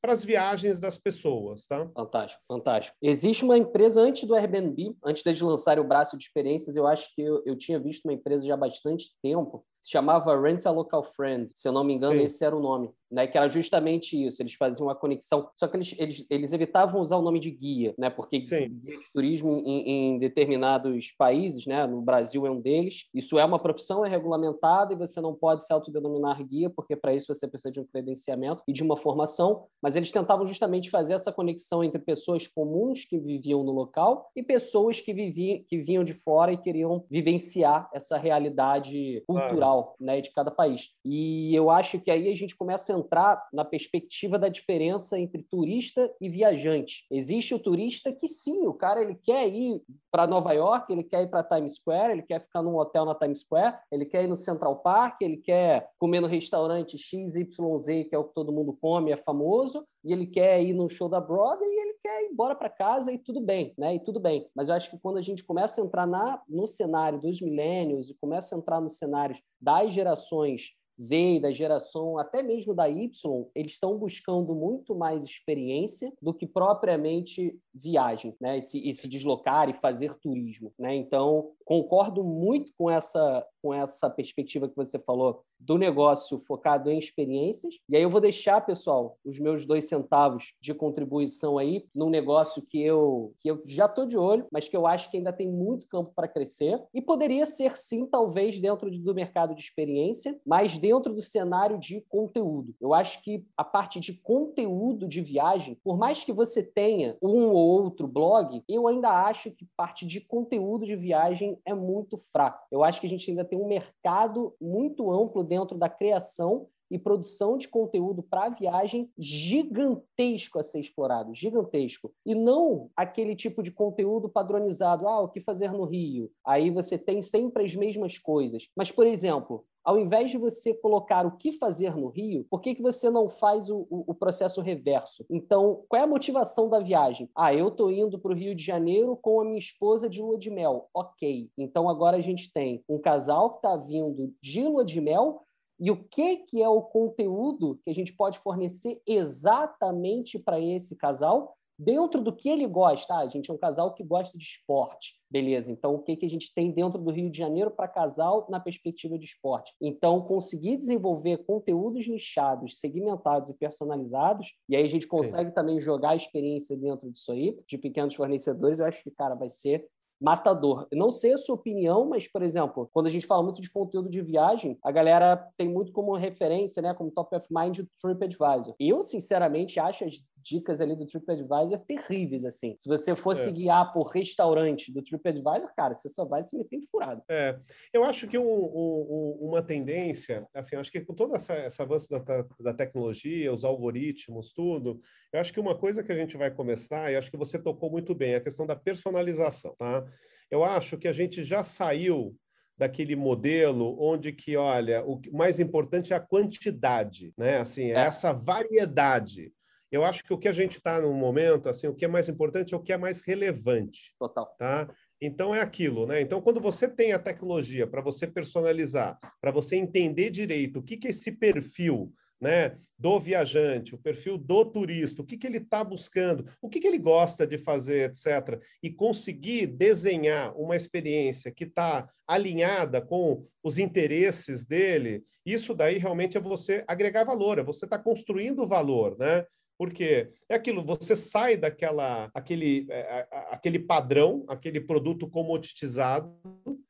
[0.00, 1.88] para as viagens das pessoas, tá?
[1.94, 2.96] Fantástico, fantástico.
[3.02, 7.14] Existe uma empresa antes do Airbnb, antes de lançarem o braço de experiências, eu acho
[7.14, 10.70] que eu, eu tinha visto uma empresa já há bastante tempo, se chamava Rent a
[10.72, 12.24] Local Friend, se eu não me engano, Sim.
[12.24, 14.42] esse era o nome né, que era justamente isso.
[14.42, 17.94] Eles faziam uma conexão, só que eles, eles, eles evitavam usar o nome de guia,
[17.96, 18.68] né, porque Sim.
[18.68, 23.44] guia de turismo em, em, determinados países, né, no Brasil é um deles, isso é
[23.44, 27.46] uma profissão, é regulamentada e você não pode se autodenominar guia, porque para isso você
[27.46, 31.84] precisa de um credenciamento e de uma formação, mas eles tentavam justamente fazer essa conexão
[31.84, 36.52] entre pessoas comuns que viviam no local e pessoas que, viviam, que vinham de fora
[36.52, 39.75] e queriam vivenciar essa realidade cultural claro.
[40.00, 40.90] Né, de cada país.
[41.04, 45.42] E eu acho que aí a gente começa a entrar na perspectiva da diferença entre
[45.42, 47.04] turista e viajante.
[47.10, 51.22] Existe o turista que sim, o cara ele quer ir para Nova York, ele quer
[51.22, 54.28] ir para Times Square, ele quer ficar num hotel na Times Square, ele quer ir
[54.28, 58.76] no Central Park, ele quer comer no restaurante XYZ, que é o que todo mundo
[58.80, 62.28] come, é famoso, e ele quer ir no show da Broadway e ele quer ir
[62.30, 63.96] embora para casa e tudo bem, né?
[63.96, 64.48] E tudo bem.
[64.54, 68.08] Mas eu acho que quando a gente começa a entrar na, no cenário dos milênios
[68.08, 73.10] e começa a entrar nos cenários das gerações Z, da geração até mesmo da Y,
[73.54, 78.58] eles estão buscando muito mais experiência do que propriamente viagem, né?
[78.58, 80.94] E se, e se deslocar e fazer turismo, né?
[80.94, 86.98] Então, concordo muito com essa, com essa perspectiva que você falou do negócio focado em
[86.98, 87.74] experiências.
[87.88, 92.62] E aí eu vou deixar, pessoal, os meus dois centavos de contribuição aí num negócio
[92.62, 95.48] que eu, que eu já estou de olho, mas que eu acho que ainda tem
[95.48, 96.80] muito campo para crescer.
[96.94, 102.00] E poderia ser, sim, talvez, dentro do mercado de experiência, mas dentro do cenário de
[102.08, 102.74] conteúdo.
[102.80, 107.48] Eu acho que a parte de conteúdo de viagem, por mais que você tenha um
[107.48, 112.66] ou outro blog, eu ainda acho que parte de conteúdo de viagem é muito fraco.
[112.70, 116.98] Eu acho que a gente ainda tem um mercado muito amplo dentro da criação e
[116.98, 122.12] produção de conteúdo para viagem gigantesco a ser explorado, gigantesco.
[122.24, 126.30] E não aquele tipo de conteúdo padronizado, ah, o que fazer no Rio.
[126.44, 128.68] Aí você tem sempre as mesmas coisas.
[128.76, 132.74] Mas, por exemplo, ao invés de você colocar o que fazer no Rio, por que,
[132.74, 135.24] que você não faz o, o, o processo reverso?
[135.30, 137.30] Então, qual é a motivação da viagem?
[137.36, 140.36] Ah, eu estou indo para o Rio de Janeiro com a minha esposa de lua
[140.36, 140.88] de mel.
[140.92, 141.48] Ok.
[141.56, 145.45] Então, agora a gente tem um casal que está vindo de lua de mel
[145.78, 150.96] e o que, que é o conteúdo que a gente pode fornecer exatamente para esse
[150.96, 153.14] casal dentro do que ele gosta.
[153.14, 155.16] Ah, a gente é um casal que gosta de esporte.
[155.30, 158.46] Beleza, então o que, que a gente tem dentro do Rio de Janeiro para casal
[158.48, 159.74] na perspectiva de esporte?
[159.80, 165.54] Então, conseguir desenvolver conteúdos nichados, segmentados e personalizados, e aí a gente consegue Sim.
[165.54, 169.50] também jogar a experiência dentro disso aí, de pequenos fornecedores, eu acho que, cara, vai
[169.50, 169.86] ser
[170.20, 170.86] matador.
[170.92, 174.08] não sei a sua opinião, mas, por exemplo, quando a gente fala muito de conteúdo
[174.08, 178.74] de viagem, a galera tem muito como referência, né, como top of mind, o TripAdvisor.
[178.80, 180.16] Eu, sinceramente, acho as
[180.46, 182.76] dicas ali do TripAdvisor terríveis, assim.
[182.78, 183.52] Se você fosse é.
[183.52, 187.22] guiar por restaurante do TripAdvisor, cara, você só vai se meter em furado.
[187.28, 187.58] É,
[187.92, 192.08] eu acho que um, um, uma tendência, assim, acho que com todo essa, esse avanço
[192.10, 195.00] da, da tecnologia, os algoritmos, tudo,
[195.32, 197.90] eu acho que uma coisa que a gente vai começar, e acho que você tocou
[197.90, 200.06] muito bem, é a questão da personalização, tá?
[200.48, 202.36] Eu acho que a gente já saiu
[202.78, 207.58] daquele modelo onde que, olha, o mais importante é a quantidade, né?
[207.58, 207.94] Assim, é.
[207.94, 209.52] essa variedade.
[209.90, 212.28] Eu acho que o que a gente está no momento, assim, o que é mais
[212.28, 214.14] importante é o que é mais relevante.
[214.18, 214.46] Total.
[214.58, 214.88] Tá?
[215.20, 216.20] Então é aquilo, né?
[216.20, 220.96] Então, quando você tem a tecnologia para você personalizar, para você entender direito o que,
[220.96, 225.58] que é esse perfil né, do viajante, o perfil do turista, o que, que ele
[225.58, 228.62] está buscando, o que, que ele gosta de fazer, etc.
[228.82, 236.36] E conseguir desenhar uma experiência que está alinhada com os interesses dele, isso daí realmente
[236.36, 239.46] é você agregar valor, é você estar tá construindo valor, né?
[239.78, 246.34] Porque é aquilo, você sai daquela aquele, é, aquele padrão, aquele produto comoditizado,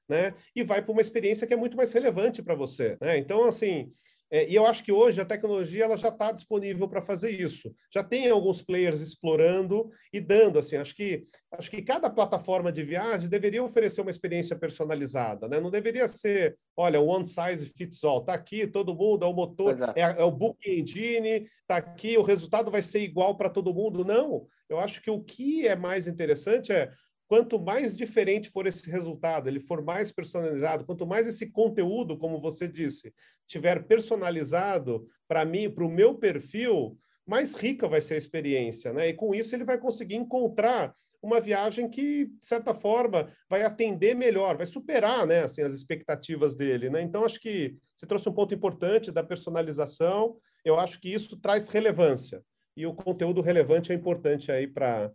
[0.08, 0.34] né?
[0.54, 2.96] E vai para uma experiência que é muito mais relevante para você.
[3.00, 3.18] Né?
[3.18, 3.90] Então, assim,
[4.30, 7.72] é, e eu acho que hoje a tecnologia ela já está disponível para fazer isso.
[7.92, 10.76] Já tem alguns players explorando e dando assim.
[10.76, 15.60] Acho que acho que cada plataforma de viagem deveria oferecer uma experiência personalizada, né?
[15.60, 18.20] Não deveria ser, olha, one size fits all.
[18.20, 20.00] Está aqui todo mundo, é o motor, é.
[20.00, 24.04] É, é o booking engine, está aqui, o resultado vai ser igual para todo mundo.
[24.04, 24.46] Não.
[24.68, 26.90] Eu acho que o que é mais interessante é
[27.28, 32.40] quanto mais diferente for esse resultado, ele for mais personalizado, quanto mais esse conteúdo, como
[32.40, 33.12] você disse,
[33.46, 39.08] tiver personalizado para mim, para o meu perfil, mais rica vai ser a experiência, né?
[39.08, 44.14] E com isso ele vai conseguir encontrar uma viagem que, de certa forma, vai atender
[44.14, 47.02] melhor, vai superar, né, assim, as expectativas dele, né?
[47.02, 50.36] Então acho que você trouxe um ponto importante da personalização.
[50.64, 52.42] Eu acho que isso traz relevância
[52.76, 55.14] e o conteúdo relevante é importante aí para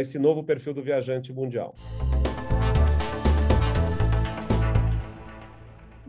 [0.00, 1.74] esse novo perfil do viajante mundial.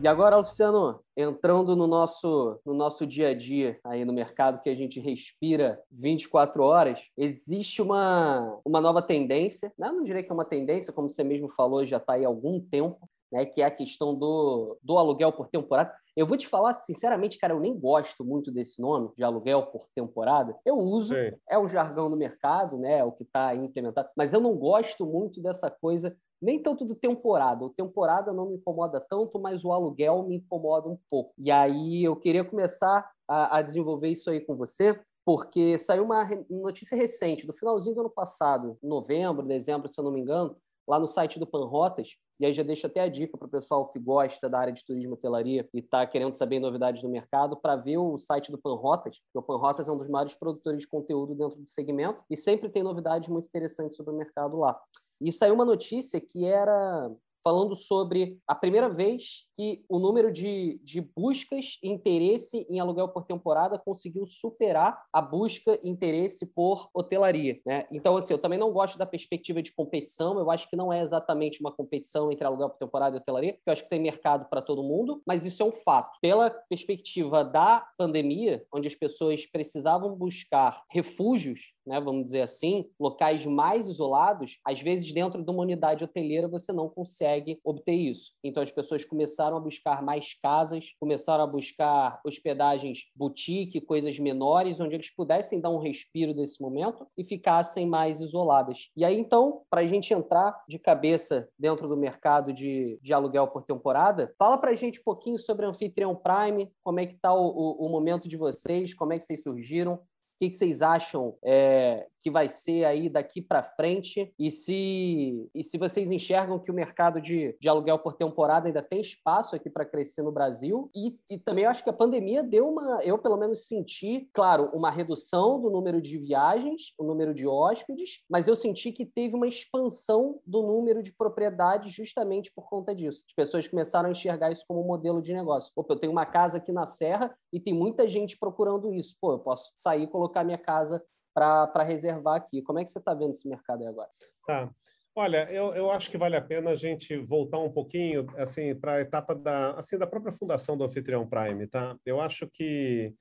[0.00, 4.68] E agora, Luciano, entrando no nosso, no nosso dia a dia aí no mercado que
[4.68, 9.88] a gente respira 24 horas, existe uma, uma nova tendência, né?
[9.88, 12.60] não diria que é uma tendência, como você mesmo falou, já está aí há algum
[12.60, 13.46] tempo, né?
[13.46, 15.94] que é a questão do, do aluguel por temporada.
[16.16, 19.88] Eu vou te falar sinceramente, cara, eu nem gosto muito desse nome de aluguel por
[19.94, 20.56] temporada.
[20.64, 21.32] Eu uso, Sim.
[21.48, 22.98] é o jargão do mercado, né?
[22.98, 26.94] É o que está implementado, mas eu não gosto muito dessa coisa, nem tanto do
[26.94, 27.64] temporada.
[27.64, 31.32] O temporada não me incomoda tanto, mas o aluguel me incomoda um pouco.
[31.36, 36.28] E aí eu queria começar a, a desenvolver isso aí com você, porque saiu uma
[36.48, 40.98] notícia recente, do finalzinho do ano passado, novembro, dezembro, se eu não me engano, lá
[40.98, 43.98] no site do Panrotas, e aí já deixo até a dica para o pessoal que
[43.98, 47.76] gosta da área de turismo e hotelaria e está querendo saber novidades do mercado, para
[47.76, 51.34] ver o site do Panrotas, porque o Panrotas é um dos maiores produtores de conteúdo
[51.34, 54.78] dentro do segmento e sempre tem novidades muito interessantes sobre o mercado lá.
[55.20, 57.10] E saiu uma notícia que era
[57.44, 63.08] falando sobre a primeira vez que o número de, de buscas e interesse em aluguel
[63.08, 67.60] por temporada conseguiu superar a busca e interesse por hotelaria.
[67.66, 67.86] Né?
[67.92, 71.02] Então, assim, eu também não gosto da perspectiva de competição, eu acho que não é
[71.02, 74.48] exatamente uma competição entre aluguel por temporada e hotelaria, porque eu acho que tem mercado
[74.48, 76.18] para todo mundo, mas isso é um fato.
[76.22, 83.44] Pela perspectiva da pandemia, onde as pessoas precisavam buscar refúgios né, vamos dizer assim, locais
[83.46, 88.32] mais isolados, às vezes dentro de uma unidade hoteleira você não consegue obter isso.
[88.42, 94.80] Então as pessoas começaram a buscar mais casas, começaram a buscar hospedagens boutique, coisas menores,
[94.80, 98.90] onde eles pudessem dar um respiro desse momento e ficassem mais isoladas.
[98.96, 103.48] E aí então, para a gente entrar de cabeça dentro do mercado de, de aluguel
[103.48, 107.34] por temporada, fala para a gente um pouquinho sobre Anfitrião Prime, como é que está
[107.34, 110.00] o, o, o momento de vocês, como é que vocês surgiram,
[110.44, 115.62] que, que vocês acham é, que vai ser aí daqui para frente e se, e
[115.62, 119.68] se vocês enxergam que o mercado de, de aluguel por temporada ainda tem espaço aqui
[119.68, 123.36] para crescer no Brasil e, e também acho que a pandemia deu uma, eu pelo
[123.36, 128.56] menos senti, claro, uma redução do número de viagens, o número de hóspedes, mas eu
[128.56, 133.22] senti que teve uma expansão do número de propriedades justamente por conta disso.
[133.28, 135.70] As pessoas começaram a enxergar isso como um modelo de negócio.
[135.76, 139.14] Opa, eu tenho uma casa aqui na Serra e tem muita gente procurando isso.
[139.20, 142.60] Pô, eu posso sair e colocar minha casa para reservar aqui.
[142.62, 144.08] Como é que você está vendo esse mercado aí agora?
[144.46, 144.70] Tá.
[145.16, 148.94] Olha, eu, eu acho que vale a pena a gente voltar um pouquinho assim para
[148.94, 151.96] a etapa da assim da própria fundação do Anfitrião Prime, tá?
[152.04, 153.14] Eu acho que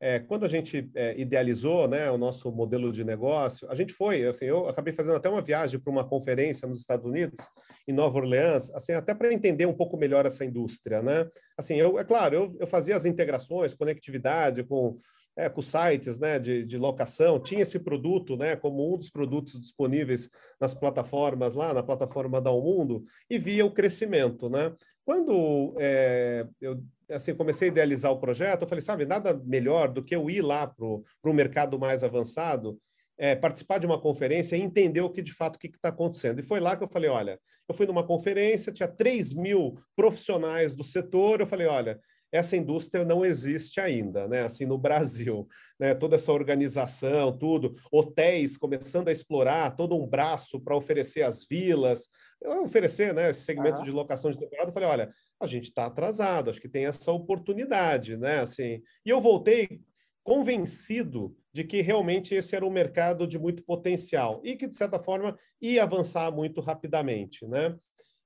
[0.00, 4.24] é, quando a gente é, idealizou né, o nosso modelo de negócio, a gente foi,
[4.26, 7.50] assim, eu acabei fazendo até uma viagem para uma conferência nos Estados Unidos,
[7.86, 11.28] em Nova Orleans, assim, até para entender um pouco melhor essa indústria, né?
[11.56, 15.00] Assim, eu, é claro, eu, eu fazia as integrações, conectividade com
[15.38, 19.58] é, com sites né, de, de locação, tinha esse produto né, como um dos produtos
[19.58, 20.28] disponíveis
[20.60, 24.50] nas plataformas lá, na plataforma da Mundo, e via o crescimento.
[24.50, 24.74] Né?
[25.04, 30.02] Quando é, eu assim, comecei a idealizar o projeto, eu falei, sabe, nada melhor do
[30.02, 32.76] que eu ir lá para o mercado mais avançado,
[33.16, 36.40] é, participar de uma conferência e entender o que de fato que está acontecendo.
[36.40, 40.74] E foi lá que eu falei, olha, eu fui numa conferência, tinha 3 mil profissionais
[40.74, 42.00] do setor, eu falei, olha,
[42.30, 44.42] essa indústria não existe ainda, né?
[44.42, 45.48] Assim, no Brasil,
[45.78, 45.94] né?
[45.94, 52.08] Toda essa organização, tudo, hotéis começando a explorar todo um braço para oferecer as vilas,
[52.62, 53.30] oferecer, né?
[53.30, 54.70] Esse segmento de locação de temporada.
[54.70, 55.10] Eu falei, olha,
[55.40, 58.40] a gente está atrasado, acho que tem essa oportunidade, né?
[58.40, 59.80] Assim, e eu voltei
[60.22, 64.98] convencido de que realmente esse era um mercado de muito potencial e que, de certa
[64.98, 67.74] forma, ia avançar muito rapidamente, né?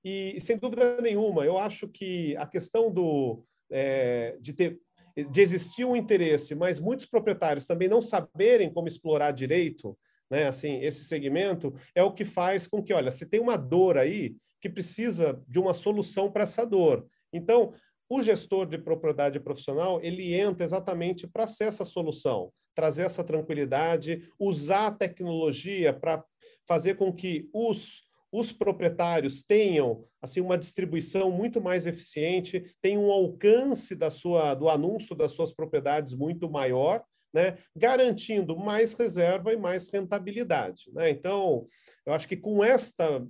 [0.05, 4.79] E, sem dúvida nenhuma, eu acho que a questão do, é, de ter
[5.31, 9.95] de existir um interesse, mas muitos proprietários também não saberem como explorar direito,
[10.31, 10.47] né?
[10.47, 14.35] Assim, esse segmento é o que faz com que, olha, se tem uma dor aí
[14.59, 17.07] que precisa de uma solução para essa dor.
[17.31, 17.75] Então,
[18.09, 24.27] o gestor de propriedade profissional, ele entra exatamente para ser essa solução, trazer essa tranquilidade,
[24.39, 26.25] usar a tecnologia para
[26.67, 33.13] fazer com que os os proprietários tenham assim uma distribuição muito mais eficiente, tenham um
[33.13, 39.57] alcance da sua do anúncio das suas propriedades muito maior, né, garantindo mais reserva e
[39.57, 41.11] mais rentabilidade, né?
[41.11, 41.67] Então,
[42.07, 43.23] eu acho que com esta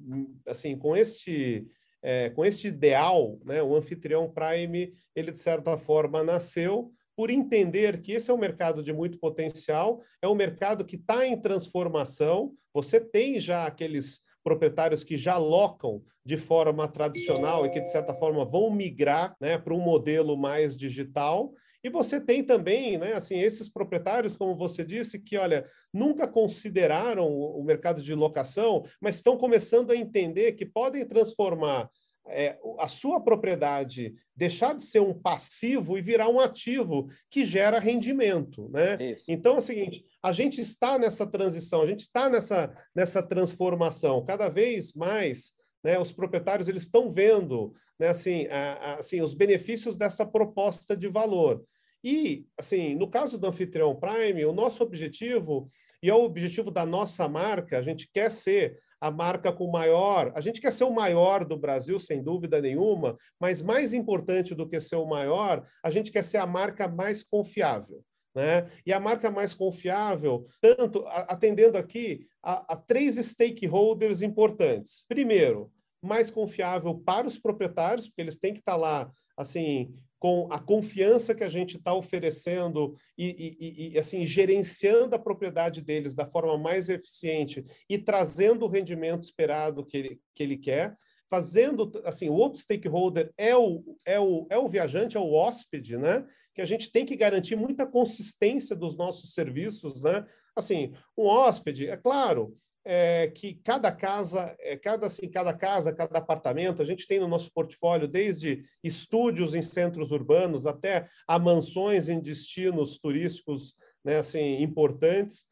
[0.46, 1.66] assim, com este
[2.00, 8.00] é, com este ideal, né, o anfitrião Prime, ele de certa forma nasceu por entender
[8.00, 12.54] que esse é um mercado de muito potencial, é um mercado que está em transformação.
[12.72, 18.14] Você tem já aqueles proprietários que já locam de forma tradicional e que, de certa
[18.14, 21.52] forma, vão migrar né, para um modelo mais digital.
[21.84, 27.26] E você tem também, né, assim, esses proprietários, como você disse, que, olha, nunca consideraram
[27.26, 31.90] o mercado de locação, mas estão começando a entender que podem transformar
[32.26, 37.78] é, a sua propriedade deixar de ser um passivo e virar um ativo que gera
[37.78, 38.96] rendimento, né?
[39.00, 39.24] Isso.
[39.28, 44.24] Então é o seguinte, a gente está nessa transição, a gente está nessa, nessa transformação.
[44.24, 45.52] Cada vez mais,
[45.84, 50.96] né, os proprietários eles estão vendo, né, assim, a, a, assim, os benefícios dessa proposta
[50.96, 51.62] de valor.
[52.04, 55.68] E, assim, no caso do Anfitrião Prime, o nosso objetivo,
[56.02, 60.30] e é o objetivo da nossa marca, a gente quer ser a marca com maior.
[60.32, 64.68] A gente quer ser o maior do Brasil, sem dúvida nenhuma, mas mais importante do
[64.68, 68.04] que ser o maior, a gente quer ser a marca mais confiável.
[68.32, 68.70] Né?
[68.86, 75.04] E a marca mais confiável, tanto atendendo aqui a, a três stakeholders importantes.
[75.08, 79.92] Primeiro, mais confiável para os proprietários, porque eles têm que estar lá assim
[80.22, 85.82] com a confiança que a gente está oferecendo e, e, e, assim gerenciando a propriedade
[85.82, 90.94] deles da forma mais eficiente e trazendo o rendimento esperado que ele, que ele quer
[91.28, 95.96] fazendo assim o outro stakeholder é o, é o é o viajante é o hóspede
[95.96, 96.24] né?
[96.54, 100.24] Que a gente tem que garantir muita consistência dos nossos serviços né?
[100.54, 102.54] Assim um hóspede é claro
[102.84, 107.28] é, que cada casa, é, cada, assim, cada casa, cada apartamento, a gente tem no
[107.28, 113.74] nosso portfólio desde estúdios em centros urbanos até a mansões em destinos turísticos
[114.04, 115.44] né, assim, importantes.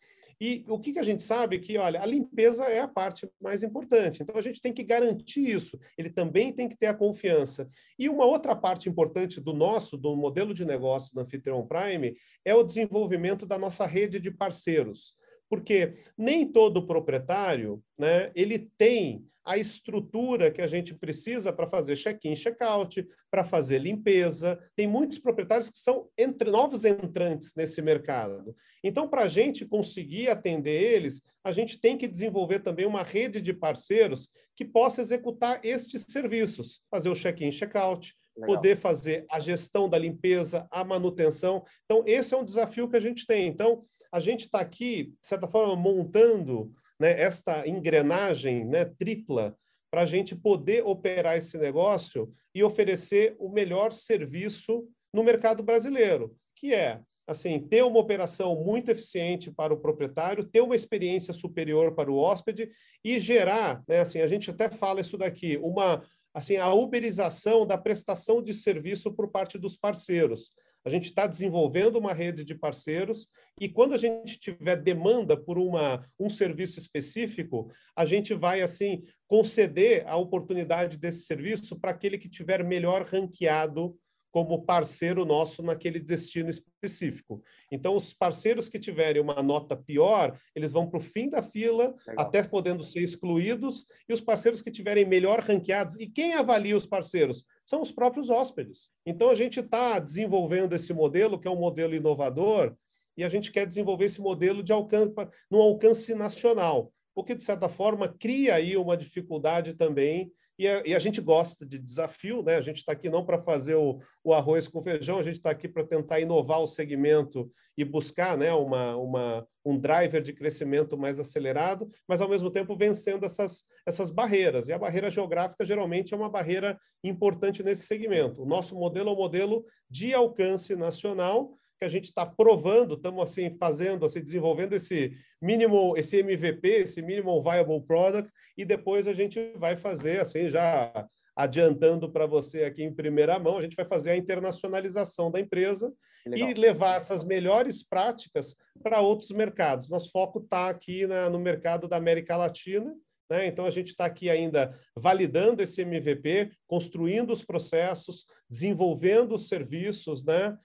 [0.42, 3.62] E o que, que a gente sabe que, olha, a limpeza é a parte mais
[3.62, 4.22] importante.
[4.22, 5.78] Então, a gente tem que garantir isso.
[5.98, 7.68] Ele também tem que ter a confiança.
[7.98, 12.54] E uma outra parte importante do nosso, do modelo de negócio do Anfitrion Prime, é
[12.54, 15.14] o desenvolvimento da nossa rede de parceiros.
[15.50, 21.96] Porque nem todo proprietário, né, ele tem a estrutura que a gente precisa para fazer
[21.96, 24.58] check-in, check-out, para fazer limpeza.
[24.76, 28.54] Tem muitos proprietários que são entre, novos entrantes nesse mercado.
[28.84, 33.40] Então, para a gente conseguir atender eles, a gente tem que desenvolver também uma rede
[33.40, 38.14] de parceiros que possa executar estes serviços, fazer o check-in, check-out,
[38.46, 41.64] poder fazer a gestão da limpeza, a manutenção.
[41.84, 43.46] Então, esse é um desafio que a gente tem.
[43.46, 43.82] Então,
[44.12, 49.56] a gente está aqui, de certa forma, montando né, esta engrenagem né, tripla
[49.90, 56.36] para a gente poder operar esse negócio e oferecer o melhor serviço no mercado brasileiro,
[56.54, 61.94] que é assim ter uma operação muito eficiente para o proprietário, ter uma experiência superior
[61.94, 62.70] para o hóspede
[63.04, 66.02] e gerar, né, assim a gente até fala isso daqui, uma
[66.34, 70.52] assim a uberização da prestação de serviço por parte dos parceiros.
[70.84, 73.28] A gente está desenvolvendo uma rede de parceiros
[73.60, 79.02] e quando a gente tiver demanda por uma, um serviço específico, a gente vai assim
[79.26, 83.94] conceder a oportunidade desse serviço para aquele que tiver melhor ranqueado
[84.30, 87.42] como parceiro nosso naquele destino específico.
[87.70, 91.94] Então, os parceiros que tiverem uma nota pior, eles vão para o fim da fila,
[92.06, 92.26] Legal.
[92.26, 96.86] até podendo ser excluídos, e os parceiros que tiverem melhor ranqueados, e quem avalia os
[96.86, 97.44] parceiros?
[97.64, 98.90] São os próprios hóspedes.
[99.04, 102.74] Então, a gente está desenvolvendo esse modelo, que é um modelo inovador,
[103.16, 105.12] e a gente quer desenvolver esse modelo de alcance,
[105.50, 110.82] no alcance nacional, o que, de certa forma, cria aí uma dificuldade também e a,
[110.84, 112.56] e a, gente gosta de desafio, né?
[112.56, 115.50] A gente está aqui não para fazer o, o, arroz com feijão, a gente está
[115.50, 120.98] aqui para tentar inovar o segmento e buscar né, uma, uma, um driver de crescimento
[120.98, 124.68] mais acelerado, mas ao mesmo tempo vencendo essas, essas barreiras.
[124.68, 128.42] E a barreira geográfica geralmente é uma barreira importante nesse segmento.
[128.42, 133.22] O nosso modelo é um modelo de alcance nacional, que a gente está provando, estamos
[133.22, 139.14] assim fazendo, assim desenvolvendo esse mínimo, esse MVP, esse minimal viable product, e depois a
[139.14, 143.88] gente vai fazer assim já adiantando para você aqui em primeira mão, a gente vai
[143.88, 145.90] fazer a internacionalização da empresa
[146.26, 149.88] e levar essas melhores práticas para outros mercados.
[149.88, 152.94] Nosso foco está aqui na, no mercado da América Latina.
[153.30, 153.46] Né?
[153.46, 160.24] Então, a gente está aqui ainda validando esse MVP, construindo os processos, desenvolvendo os serviços,
[160.24, 160.58] né?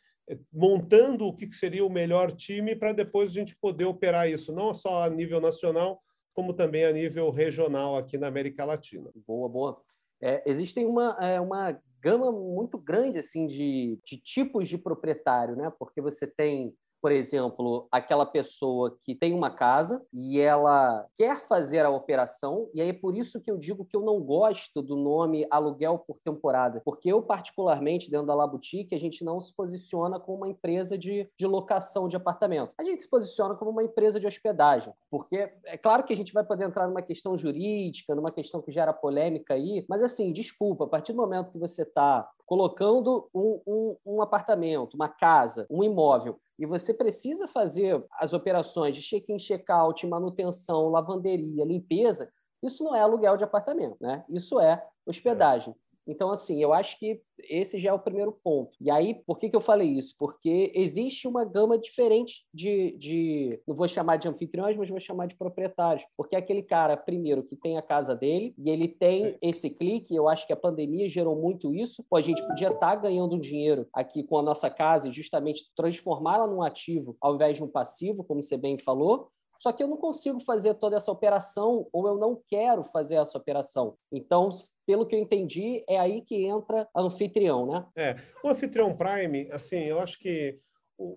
[0.51, 4.73] Montando o que seria o melhor time para depois a gente poder operar isso, não
[4.73, 6.01] só a nível nacional,
[6.34, 9.09] como também a nível regional aqui na América Latina.
[9.28, 9.82] Boa, boa.
[10.21, 15.71] É, existem uma, é, uma gama muito grande assim de, de tipos de proprietário, né?
[15.78, 16.73] Porque você tem
[17.06, 22.82] por exemplo, aquela pessoa que tem uma casa e ela quer fazer a operação, e
[22.82, 26.20] aí é por isso que eu digo que eu não gosto do nome aluguel por
[26.20, 30.49] temporada, porque eu, particularmente, dentro da La Boutique, a gente não se posiciona como uma
[30.49, 32.74] empresa de, de locação de apartamento.
[32.76, 36.34] A gente se posiciona como uma empresa de hospedagem, porque é claro que a gente
[36.34, 40.86] vai poder entrar numa questão jurídica, numa questão que gera polêmica aí, mas assim, desculpa,
[40.86, 45.84] a partir do momento que você está colocando um, um, um apartamento, uma casa, um
[45.84, 52.32] imóvel e você precisa fazer as operações de check-in, check-out, manutenção, lavanderia, limpeza,
[52.64, 54.24] isso não é aluguel de apartamento, né?
[54.30, 55.76] Isso é hospedagem.
[56.08, 58.72] Então, assim, eu acho que esse já é o primeiro ponto.
[58.80, 60.16] E aí, por que, que eu falei isso?
[60.18, 65.28] Porque existe uma gama diferente de, de, não vou chamar de anfitriões, mas vou chamar
[65.28, 66.06] de proprietários.
[66.16, 69.38] Porque é aquele cara, primeiro, que tem a casa dele e ele tem Sim.
[69.41, 72.06] esse clique, eu acho que a pandemia gerou muito isso.
[72.10, 75.66] Pô, a gente podia estar tá ganhando dinheiro aqui com a nossa casa e justamente
[75.76, 79.30] transformá-la num ativo ao invés de um passivo, como você bem falou,
[79.60, 83.38] só que eu não consigo fazer toda essa operação ou eu não quero fazer essa
[83.38, 83.97] operação.
[84.12, 84.49] Então,
[84.86, 87.86] pelo que eu entendi, é aí que entra anfitrião, né?
[87.95, 90.60] É, o anfitrião Prime, assim, eu acho que
[90.97, 91.14] o,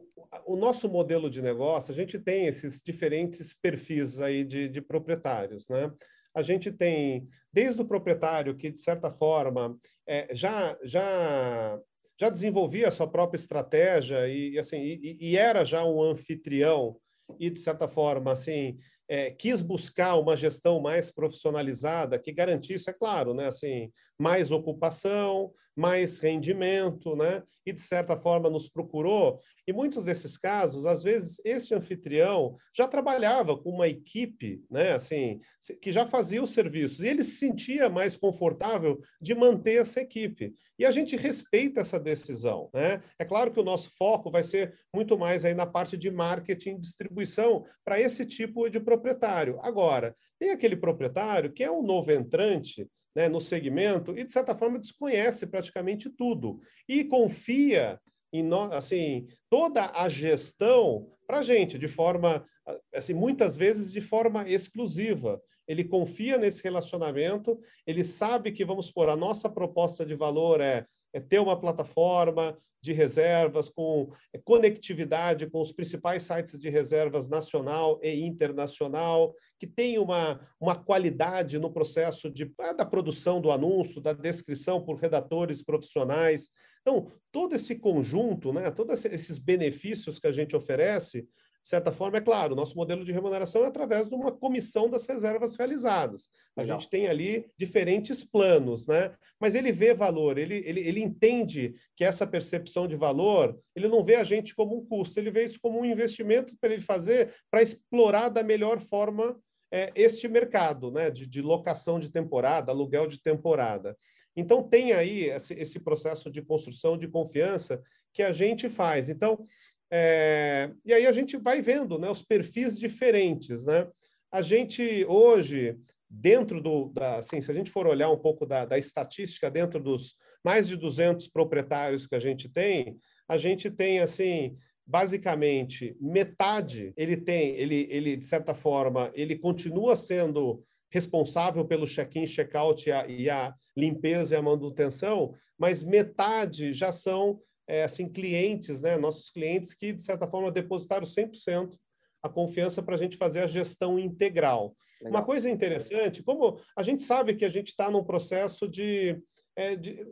[0.47, 5.68] o, nosso modelo de negócio, a gente tem esses diferentes perfis aí de, de proprietários,
[5.68, 5.93] né?
[6.34, 9.76] A gente tem desde o proprietário que, de certa forma,
[10.07, 11.78] é, já, já,
[12.18, 16.97] já desenvolvia a sua própria estratégia e, assim, e, e era já um anfitrião
[17.39, 22.93] e, de certa forma, assim, é, quis buscar uma gestão mais profissionalizada que garantisse, é
[22.93, 27.43] claro, né, assim, mais ocupação, mais rendimento, né?
[27.64, 29.41] E de certa forma nos procurou.
[29.64, 34.93] E muitos desses casos, às vezes, esse anfitrião já trabalhava com uma equipe, né?
[34.93, 35.41] Assim,
[35.81, 40.53] que já fazia os serviços e ele se sentia mais confortável de manter essa equipe.
[40.76, 43.01] E a gente respeita essa decisão, né?
[43.16, 46.70] É claro que o nosso foco vai ser muito mais aí na parte de marketing
[46.70, 49.61] e distribuição para esse tipo de proprietário.
[49.62, 54.54] Agora, tem aquele proprietário que é um novo entrante né, no segmento e, de certa
[54.54, 58.00] forma, desconhece praticamente tudo e confia
[58.32, 62.46] em no, assim, toda a gestão para a gente, de forma,
[62.94, 65.40] assim, muitas vezes de forma exclusiva.
[65.66, 70.86] Ele confia nesse relacionamento, ele sabe que, vamos supor, a nossa proposta de valor é,
[71.12, 77.28] é ter uma plataforma, de reservas, com é, conectividade com os principais sites de reservas
[77.28, 83.50] nacional e internacional, que tem uma, uma qualidade no processo de, é, da produção do
[83.50, 86.50] anúncio, da descrição por redatores profissionais.
[86.80, 91.28] Então, todo esse conjunto, né, todos esses benefícios que a gente oferece,
[91.62, 95.06] de certa forma, é claro, nosso modelo de remuneração é através de uma comissão das
[95.06, 96.28] reservas realizadas.
[96.56, 96.80] A Legal.
[96.80, 99.14] gente tem ali diferentes planos, né?
[99.38, 104.02] Mas ele vê valor, ele, ele, ele entende que essa percepção de valor, ele não
[104.02, 107.34] vê a gente como um custo, ele vê isso como um investimento para ele fazer,
[107.50, 109.38] para explorar da melhor forma
[109.70, 111.11] é, este mercado, né?
[111.11, 113.96] De, de locação de temporada, aluguel de temporada.
[114.34, 117.82] Então, tem aí esse processo de construção de confiança
[118.12, 119.09] que a gente faz.
[119.09, 119.44] Então,
[119.91, 123.64] é, e aí a gente vai vendo né, os perfis diferentes.
[123.64, 123.89] Né?
[124.30, 125.76] A gente hoje,
[126.09, 126.91] dentro do.
[126.91, 130.68] Da, assim, se a gente for olhar um pouco da, da estatística, dentro dos mais
[130.68, 132.97] de 200 proprietários que a gente tem,
[133.28, 139.95] a gente tem assim basicamente metade ele tem ele ele de certa forma ele continua
[139.95, 146.93] sendo responsável pelo check-in, check-out e, e a, limpeza e a manutenção, mas metade já
[146.93, 151.79] são é, assim, clientes, né, nossos clientes que, de certa forma, depositaram 100%
[152.23, 154.75] a confiança para a gente fazer a gestão integral.
[155.01, 155.12] Legal.
[155.12, 159.21] Uma coisa interessante, como a gente sabe que a gente está num processo de,
[159.55, 160.05] é, de,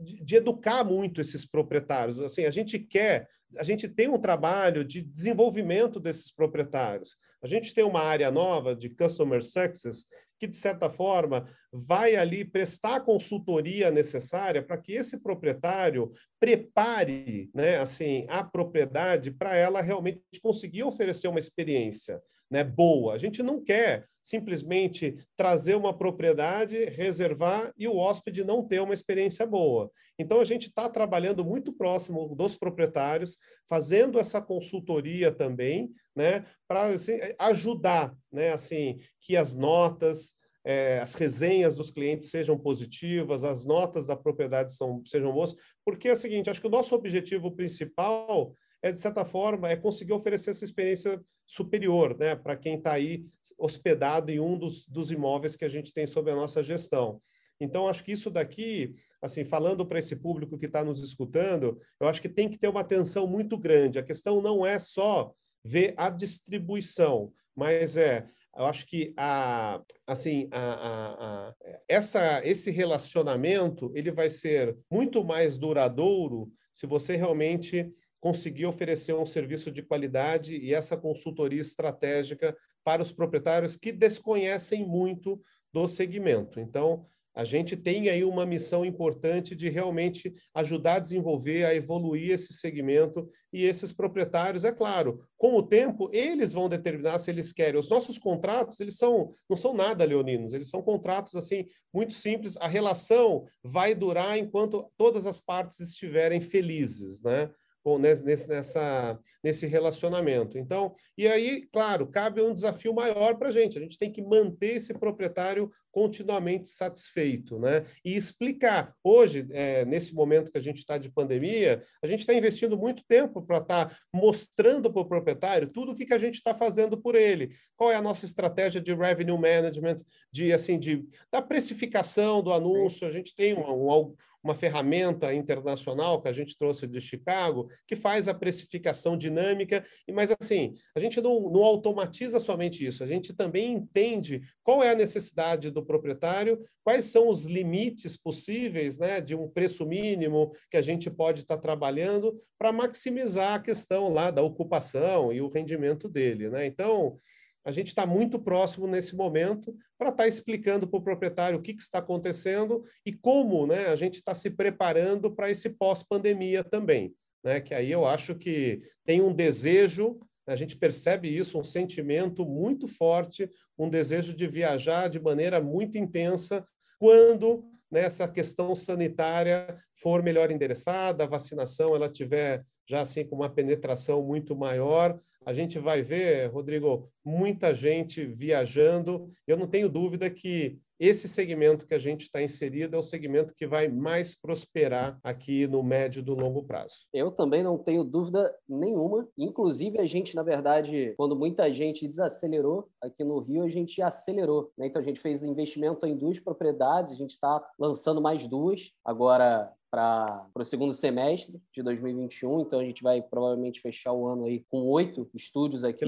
[0.00, 2.20] de, educar muito esses proprietários.
[2.20, 3.28] Assim, a gente quer,
[3.58, 7.16] a gente tem um trabalho de desenvolvimento desses proprietários.
[7.42, 10.06] A gente tem uma área nova de Customer Success
[10.42, 17.48] que, de certa forma, vai ali prestar a consultoria necessária para que esse proprietário prepare
[17.54, 22.20] né, assim, a propriedade para ela realmente conseguir oferecer uma experiência
[22.52, 23.14] né, boa.
[23.14, 28.92] A gente não quer simplesmente trazer uma propriedade, reservar e o hóspede não ter uma
[28.92, 29.90] experiência boa.
[30.18, 36.88] Então, a gente está trabalhando muito próximo dos proprietários, fazendo essa consultoria também, né, para
[36.88, 43.64] assim, ajudar, né, assim, que as notas, é, as resenhas dos clientes sejam positivas, as
[43.64, 47.50] notas da propriedade são, sejam boas, porque é o seguinte, acho que o nosso objetivo
[47.50, 52.92] principal é, de certa forma, é conseguir oferecer essa experiência superior, né, para quem está
[52.92, 53.24] aí
[53.58, 57.20] hospedado em um dos, dos imóveis que a gente tem sob a nossa gestão.
[57.60, 62.08] Então, acho que isso daqui, assim, falando para esse público que está nos escutando, eu
[62.08, 64.00] acho que tem que ter uma atenção muito grande.
[64.00, 65.32] A questão não é só
[65.64, 68.26] ver a distribuição, mas é,
[68.56, 71.54] eu acho que a, assim, a, a, a,
[71.88, 77.92] essa, esse relacionamento ele vai ser muito mais duradouro se você realmente
[78.22, 84.86] conseguir oferecer um serviço de qualidade e essa consultoria estratégica para os proprietários que desconhecem
[84.86, 85.42] muito
[85.72, 86.60] do segmento.
[86.60, 87.04] Então,
[87.34, 92.52] a gente tem aí uma missão importante de realmente ajudar a desenvolver, a evoluir esse
[92.52, 97.80] segmento e esses proprietários, é claro, com o tempo eles vão determinar se eles querem.
[97.80, 102.56] Os nossos contratos, eles são não são nada leoninos, eles são contratos assim muito simples.
[102.58, 107.50] A relação vai durar enquanto todas as partes estiverem felizes, né?
[107.98, 110.56] Nesse, nessa, nesse relacionamento.
[110.58, 113.78] Então, e aí, claro, cabe um desafio maior para a gente.
[113.78, 117.84] A gente tem que manter esse proprietário continuamente satisfeito, né?
[118.02, 118.94] E explicar.
[119.04, 123.04] Hoje, é, nesse momento que a gente está de pandemia, a gente está investindo muito
[123.06, 126.54] tempo para estar tá mostrando para o proprietário tudo o que, que a gente está
[126.54, 127.54] fazendo por ele.
[127.76, 129.98] Qual é a nossa estratégia de revenue management,
[130.32, 133.06] de assim, de da precificação do anúncio.
[133.06, 137.94] A gente tem um, um uma ferramenta internacional que a gente trouxe de Chicago, que
[137.94, 143.32] faz a precificação dinâmica, mas assim, a gente não, não automatiza somente isso, a gente
[143.34, 149.34] também entende qual é a necessidade do proprietário, quais são os limites possíveis né, de
[149.34, 154.42] um preço mínimo que a gente pode estar trabalhando para maximizar a questão lá da
[154.42, 156.50] ocupação e o rendimento dele.
[156.50, 156.66] Né?
[156.66, 157.18] Então,
[157.64, 161.62] a gente está muito próximo nesse momento para estar tá explicando para o proprietário o
[161.62, 166.64] que, que, está acontecendo e como né, a gente está se preparando para esse pós-pandemia
[166.64, 167.14] também.
[167.42, 167.60] Né?
[167.60, 172.88] Que aí eu acho que tem um desejo, a gente percebe isso, um sentimento muito
[172.88, 173.48] forte,
[173.78, 176.64] um desejo de viajar de maneira muito intensa
[176.98, 183.34] quando nessa né, questão sanitária for melhor endereçada, a vacinação ela tiver já assim com
[183.34, 185.18] uma penetração muito maior.
[185.46, 189.32] A gente vai ver, Rodrigo, muita gente viajando.
[189.46, 193.54] Eu não tenho dúvida que esse segmento que a gente está inserido é o segmento
[193.56, 197.06] que vai mais prosperar aqui no médio e do longo prazo.
[197.14, 199.26] Eu também não tenho dúvida nenhuma.
[199.36, 204.70] Inclusive, a gente, na verdade, quando muita gente desacelerou aqui no Rio, a gente acelerou.
[204.78, 204.86] Né?
[204.86, 208.92] Então, a gente fez investimento em duas propriedades, a gente está lançando mais duas.
[209.02, 212.62] Agora, para o segundo semestre de 2021.
[212.62, 216.06] Então a gente vai provavelmente fechar o ano aí com oito estúdios aqui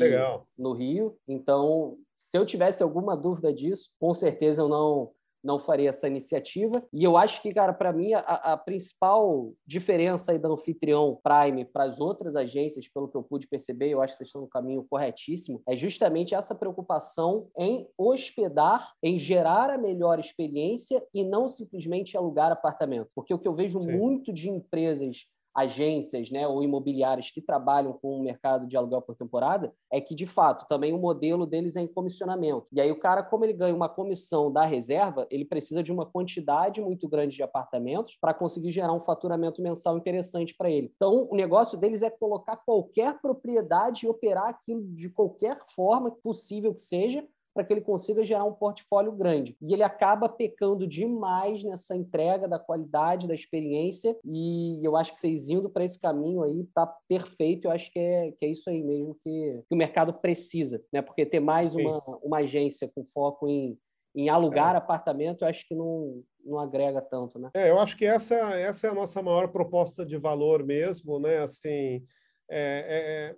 [0.56, 1.18] no Rio.
[1.28, 5.10] Então, se eu tivesse alguma dúvida disso, com certeza eu não
[5.44, 6.82] não faria essa iniciativa.
[6.92, 11.64] E eu acho que, cara, para mim, a, a, principal diferença aí da Anfitrião Prime
[11.64, 14.48] para as outras agências, pelo que eu pude perceber, eu acho que vocês estão no
[14.48, 21.48] caminho corretíssimo, é justamente essa preocupação em hospedar, em gerar a melhor experiência e não
[21.48, 23.10] simplesmente alugar apartamento.
[23.14, 23.92] Porque o que eu vejo Sim.
[23.92, 29.14] muito de empresas agências né, ou imobiliárias que trabalham com o mercado de aluguel por
[29.14, 32.66] temporada é que, de fato, também o modelo deles é em comissionamento.
[32.72, 36.04] E aí o cara, como ele ganha uma comissão da reserva, ele precisa de uma
[36.04, 40.92] quantidade muito grande de apartamentos para conseguir gerar um faturamento mensal interessante para ele.
[40.96, 46.74] Então, o negócio deles é colocar qualquer propriedade e operar aquilo de qualquer forma possível
[46.74, 47.24] que seja
[47.54, 49.56] para que ele consiga gerar um portfólio grande.
[49.62, 55.18] E ele acaba pecando demais nessa entrega da qualidade, da experiência, e eu acho que
[55.18, 57.66] vocês indo para esse caminho aí tá perfeito.
[57.66, 61.00] Eu acho que é, que é isso aí mesmo que, que o mercado precisa, né?
[61.00, 63.78] Porque ter mais uma, uma agência com foco em,
[64.16, 64.78] em alugar é.
[64.78, 67.50] apartamento, eu acho que não, não agrega tanto, né?
[67.54, 71.38] É, eu acho que essa, essa é a nossa maior proposta de valor mesmo, né?
[71.38, 72.04] Assim,
[72.50, 73.36] é, é,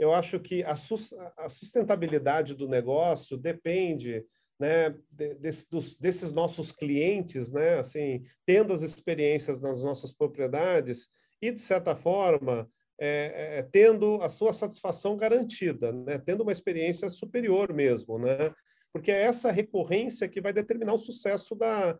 [0.00, 0.74] eu acho que a,
[1.48, 4.24] sustentabilidade do negócio depende
[4.58, 4.94] né,
[5.38, 11.60] desse, dos, desses nossos clientes, né, assim, tendo as experiências nas nossas propriedades e, de
[11.60, 12.66] certa forma,
[12.98, 18.54] é, é, tendo a sua satisfação garantida, né, tendo uma experiência superior mesmo, né,
[18.94, 21.98] porque é essa recorrência que vai determinar o sucesso da,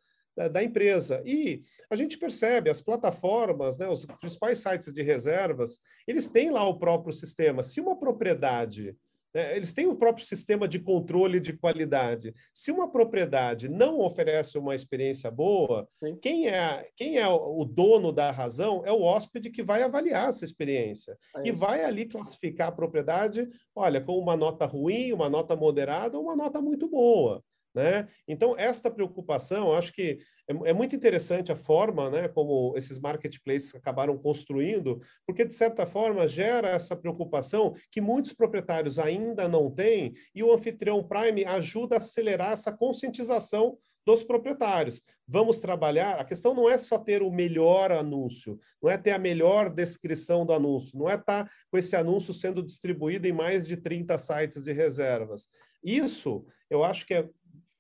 [0.49, 1.22] da, empresa.
[1.24, 6.66] E a gente percebe, as plataformas, né, os principais sites de reservas, eles têm lá
[6.66, 7.62] o próprio sistema.
[7.62, 8.97] Se uma propriedade
[9.34, 12.34] né, eles têm o próprio sistema de controle de qualidade.
[12.53, 15.88] Se uma propriedade não oferece uma experiência boa,
[16.20, 20.45] quem é, quem é o dono da razão é o hóspede que vai avaliar essa
[20.45, 25.55] experiência é e vai ali classificar a propriedade, olha, com uma nota ruim, uma nota
[25.55, 27.43] moderada ou uma nota muito boa.
[27.75, 28.09] Né?
[28.27, 30.18] Então, esta preocupação, acho que
[30.49, 35.87] é, é, muito interessante a forma né, como esses marketplaces acabaram construindo, porque, de certa
[35.87, 41.95] forma, gera essa preocupação que muitos proprietários ainda não têm, e o Anfitrião Prime ajuda
[41.95, 45.03] a acelerar essa conscientização dos proprietários.
[45.29, 46.18] Vamos trabalhar.
[46.18, 50.45] A questão não é só ter o melhor anúncio, não é ter a melhor descrição
[50.45, 54.18] do anúncio, não é estar tá com esse anúncio sendo distribuído em mais de 30
[54.18, 55.49] sites de reservas.
[55.83, 57.29] Isso, eu acho que é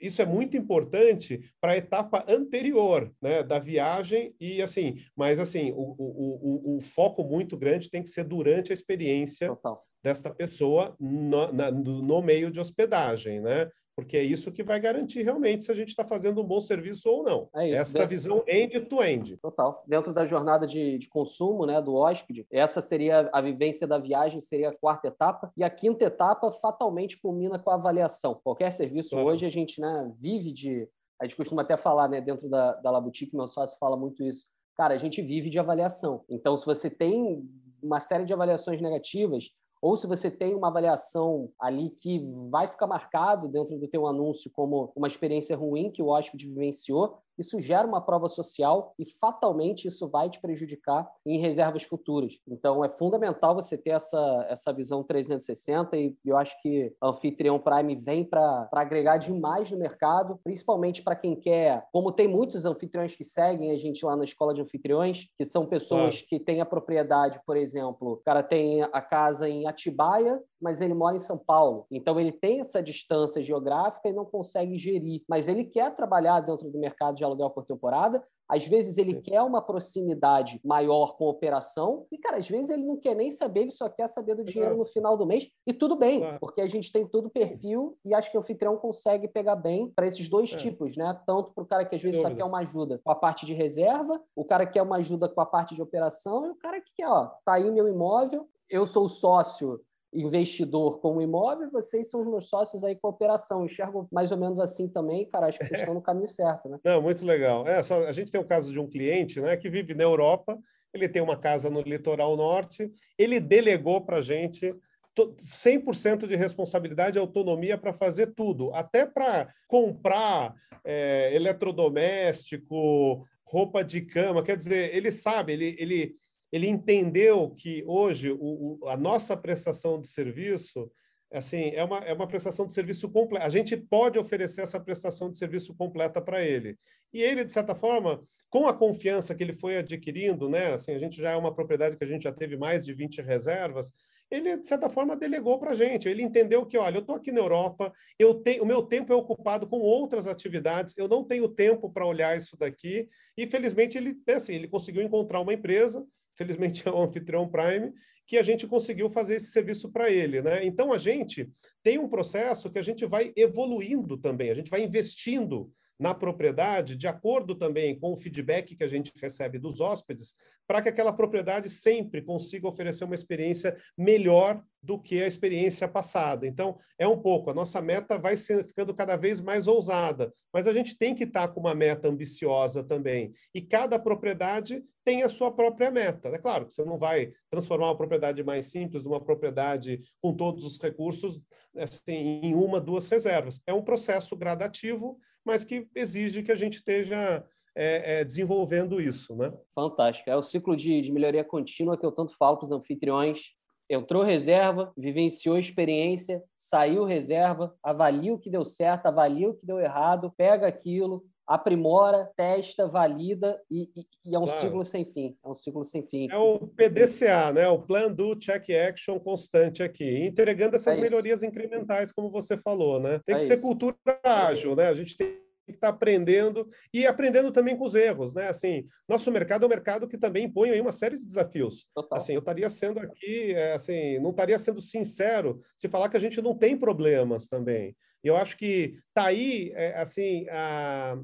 [0.00, 5.72] isso é muito importante para a etapa anterior né, da viagem e assim, mas assim,
[5.72, 9.84] o, o, o, o, foco muito grande tem que ser durante a experiência Total.
[10.02, 13.68] desta pessoa no, na, no meio de hospedagem, né?
[13.96, 17.08] Porque é isso que vai garantir realmente se a gente está fazendo um bom serviço
[17.08, 17.48] ou não.
[17.54, 19.36] É isso, Essa visão end-to-end.
[19.38, 19.82] Total.
[19.86, 24.40] Dentro da jornada de, de, consumo né, do hóspede, essa seria a vivência da viagem,
[24.40, 25.52] seria a quarta etapa.
[25.56, 28.40] E a quinta etapa fatalmente culmina com a avaliação.
[28.42, 29.26] Qualquer serviço claro.
[29.26, 30.88] hoje a gente né, vive de...
[31.20, 34.46] A gente costuma até falar né, dentro da, da Laboutique, meu sócio fala muito isso.
[34.74, 36.24] Cara, a gente vive de avaliação.
[36.30, 37.46] Então, se você tem
[37.82, 39.50] uma série de avaliações negativas,
[39.80, 42.18] ou se você tem uma avaliação ali que
[42.50, 47.18] vai ficar marcado dentro do teu anúncio como uma experiência ruim que o hóspede vivenciou,
[47.40, 52.38] isso gera uma prova social e fatalmente isso vai te prejudicar em reservas futuras.
[52.46, 57.58] Então é fundamental você ter essa, essa visão 360 e eu acho que a Anfitrião
[57.58, 63.14] Prime vem para agregar demais no mercado, principalmente para quem quer, como tem muitos anfitriões
[63.14, 66.26] que seguem a gente lá na escola de anfitriões, que são pessoas claro.
[66.28, 70.94] que têm a propriedade, por exemplo, o cara tem a casa em Atibaia mas ele
[70.94, 71.86] mora em São Paulo.
[71.90, 75.22] Então ele tem essa distância geográfica e não consegue gerir.
[75.28, 79.22] Mas ele quer trabalhar dentro do mercado de aluguel por temporada, às vezes ele Sim.
[79.22, 83.30] quer uma proximidade maior com a operação e, cara, às vezes ele não quer nem
[83.30, 85.48] saber, ele só quer saber do dinheiro no final do mês.
[85.64, 89.28] E tudo bem, porque a gente tem todo perfil e acho que o anfitrião consegue
[89.28, 90.56] pegar bem para esses dois é.
[90.56, 91.16] tipos, né?
[91.24, 92.40] Tanto para o cara que às Sem vezes dúvida.
[92.40, 95.28] só quer uma ajuda com a parte de reserva, o cara que quer uma ajuda
[95.28, 98.48] com a parte de operação e o cara que quer, ó, tá aí meu imóvel,
[98.68, 99.80] eu sou sócio
[100.12, 103.64] investidor com o imóvel, vocês são os meus sócios aí com a operação.
[103.64, 105.46] enxergo mais ou menos assim também, cara.
[105.46, 106.78] Acho que vocês estão no caminho certo, né?
[106.84, 107.66] Não, muito legal.
[107.66, 110.58] É, só, a gente tem o caso de um cliente né, que vive na Europa,
[110.92, 114.74] ele tem uma casa no litoral norte, ele delegou para a gente
[115.16, 120.54] 100% de responsabilidade e autonomia para fazer tudo, até para comprar
[120.84, 124.42] é, eletrodoméstico, roupa de cama.
[124.42, 126.14] Quer dizer, ele sabe, ele, ele
[126.52, 130.90] ele entendeu que hoje o, o, a nossa prestação de serviço
[131.32, 133.46] assim é uma, é uma prestação de serviço completa.
[133.46, 136.76] A gente pode oferecer essa prestação de serviço completa para ele.
[137.12, 140.74] E ele, de certa forma, com a confiança que ele foi adquirindo, né?
[140.74, 143.22] Assim, a gente já é uma propriedade que a gente já teve mais de 20
[143.22, 143.92] reservas.
[144.30, 146.08] Ele, de certa forma, delegou para a gente.
[146.08, 149.16] Ele entendeu que, olha, eu estou aqui na Europa, eu tenho, o meu tempo é
[149.16, 153.08] ocupado com outras atividades, eu não tenho tempo para olhar isso daqui.
[153.36, 156.04] E, felizmente, ele, assim, ele conseguiu encontrar uma empresa
[156.34, 157.92] felizmente é o Anfitrião Prime,
[158.26, 160.40] que a gente conseguiu fazer esse serviço para ele.
[160.40, 160.64] Né?
[160.64, 161.50] Então, a gente
[161.82, 166.96] tem um processo que a gente vai evoluindo também, a gente vai investindo na propriedade,
[166.96, 170.34] de acordo também com o feedback que a gente recebe dos hóspedes,
[170.66, 176.46] para que aquela propriedade sempre consiga oferecer uma experiência melhor do que a experiência passada.
[176.46, 180.66] Então, é um pouco, a nossa meta vai ser, ficando cada vez mais ousada, mas
[180.66, 183.32] a gente tem que estar com uma meta ambiciosa também.
[183.54, 186.28] E cada propriedade tem a sua própria meta.
[186.28, 190.64] É claro que você não vai transformar uma propriedade mais simples, uma propriedade com todos
[190.64, 191.40] os recursos,
[191.76, 193.60] assim, em uma, duas reservas.
[193.66, 195.18] É um processo gradativo,
[195.50, 197.44] mas que exige que a gente esteja
[197.74, 199.34] é, é, desenvolvendo isso.
[199.34, 199.52] Né?
[199.74, 200.30] Fantástico.
[200.30, 203.40] É o ciclo de, de melhoria contínua que eu tanto falo para os anfitriões.
[203.88, 209.80] Entrou reserva, vivenciou experiência, saiu reserva, avalia o que deu certo, avalia o que deu
[209.80, 214.60] errado, pega aquilo, aprimora, testa, valida e, e, e é um claro.
[214.60, 215.36] ciclo sem fim.
[215.44, 216.30] É um ciclo sem fim.
[216.30, 217.66] É o PDCA, né?
[217.66, 223.00] O Plan Do Check Action constante aqui, entregando essas é melhorias incrementais, como você falou,
[223.00, 223.20] né?
[223.26, 223.52] Tem é que isso.
[223.52, 224.86] ser cultura ágil, né?
[224.86, 228.48] A gente tem que estar aprendendo e aprendendo também com os erros, né?
[228.48, 231.84] Assim, nosso mercado é um mercado que também impõe aí uma série de desafios.
[231.92, 232.16] Total.
[232.16, 236.20] Assim, eu estaria sendo aqui, é, assim, não estaria sendo sincero se falar que a
[236.20, 237.96] gente não tem problemas também.
[238.22, 241.18] Eu acho que tá aí, é, assim, a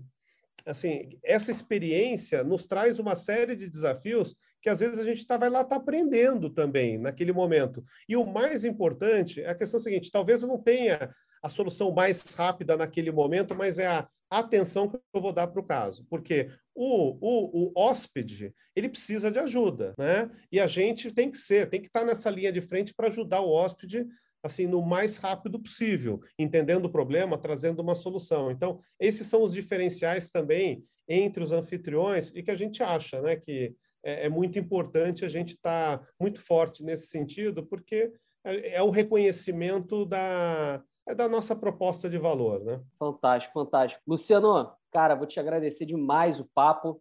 [0.66, 5.36] assim, essa experiência nos traz uma série de desafios que às vezes a gente tá,
[5.36, 7.84] vai lá tá aprendendo também naquele momento.
[8.08, 12.34] E o mais importante é a questão seguinte: talvez eu não tenha a solução mais
[12.34, 16.04] rápida naquele momento, mas é a atenção que eu vou dar para o caso.
[16.10, 20.28] Porque o, o, o hóspede, ele precisa de ajuda, né?
[20.50, 23.06] E a gente tem que ser, tem que estar tá nessa linha de frente para
[23.06, 24.04] ajudar o hóspede
[24.46, 28.50] assim no mais rápido possível, entendendo o problema, trazendo uma solução.
[28.50, 33.36] Então, esses são os diferenciais também entre os anfitriões e que a gente acha, né,
[33.36, 33.74] que
[34.04, 38.12] é, é muito importante a gente estar tá muito forte nesse sentido, porque
[38.44, 42.80] é, é o reconhecimento da, é da nossa proposta de valor, né?
[42.98, 44.02] Fantástico, fantástico.
[44.06, 47.00] Luciano, cara, vou te agradecer demais o papo.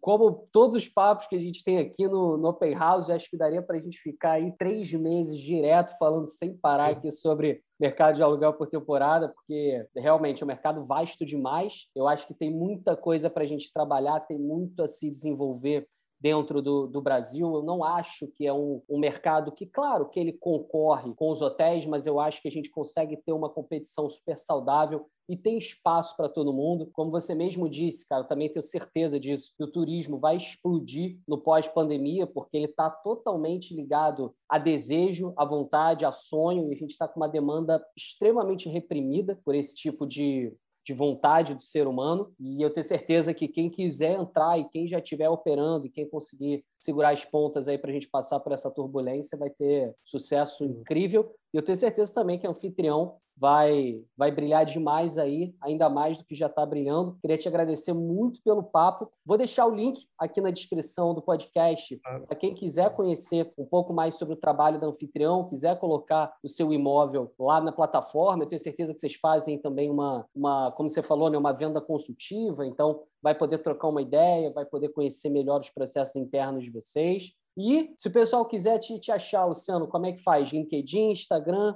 [0.00, 3.38] Como todos os papos que a gente tem aqui no, no Open House, acho que
[3.38, 8.16] daria para a gente ficar aí três meses direto falando sem parar aqui sobre mercado
[8.16, 11.86] de aluguel por temporada, porque realmente é um mercado vasto demais.
[11.96, 15.88] Eu acho que tem muita coisa para a gente trabalhar, tem muito a se desenvolver
[16.20, 17.54] dentro do, do Brasil.
[17.54, 21.40] Eu não acho que é um, um mercado que, claro, que ele concorre com os
[21.40, 25.56] hotéis, mas eu acho que a gente consegue ter uma competição super saudável e tem
[25.56, 26.90] espaço para todo mundo.
[26.92, 31.18] Como você mesmo disse, cara, eu também tenho certeza disso, que o turismo vai explodir
[31.26, 36.76] no pós-pandemia, porque ele está totalmente ligado a desejo, a vontade, a sonho, e a
[36.76, 40.52] gente está com uma demanda extremamente reprimida por esse tipo de,
[40.90, 42.34] de vontade do ser humano.
[42.40, 46.08] E eu tenho certeza que quem quiser entrar e quem já estiver operando e quem
[46.08, 50.64] conseguir segurar as pontas aí para a gente passar por essa turbulência vai ter sucesso
[50.64, 51.32] incrível.
[51.54, 56.18] E eu tenho certeza também que o anfitrião vai, vai brilhar demais aí, ainda mais
[56.18, 57.16] do que já está brilhando.
[57.22, 59.10] Queria te agradecer muito pelo papo.
[59.24, 63.94] Vou deixar o link aqui na descrição do podcast para quem quiser conhecer um pouco
[63.94, 68.44] mais sobre o trabalho da anfitrião, quiser colocar o seu imóvel lá na plataforma.
[68.44, 71.80] Eu tenho certeza que vocês fazem também uma, uma como você falou, né, uma venda
[71.80, 72.66] consultiva.
[72.66, 77.32] Então, vai poder trocar uma ideia, vai poder conhecer melhor os processos internos de vocês.
[77.56, 80.50] E se o pessoal quiser te, te achar, Luciano, como é que faz?
[80.50, 81.74] LinkedIn, Instagram?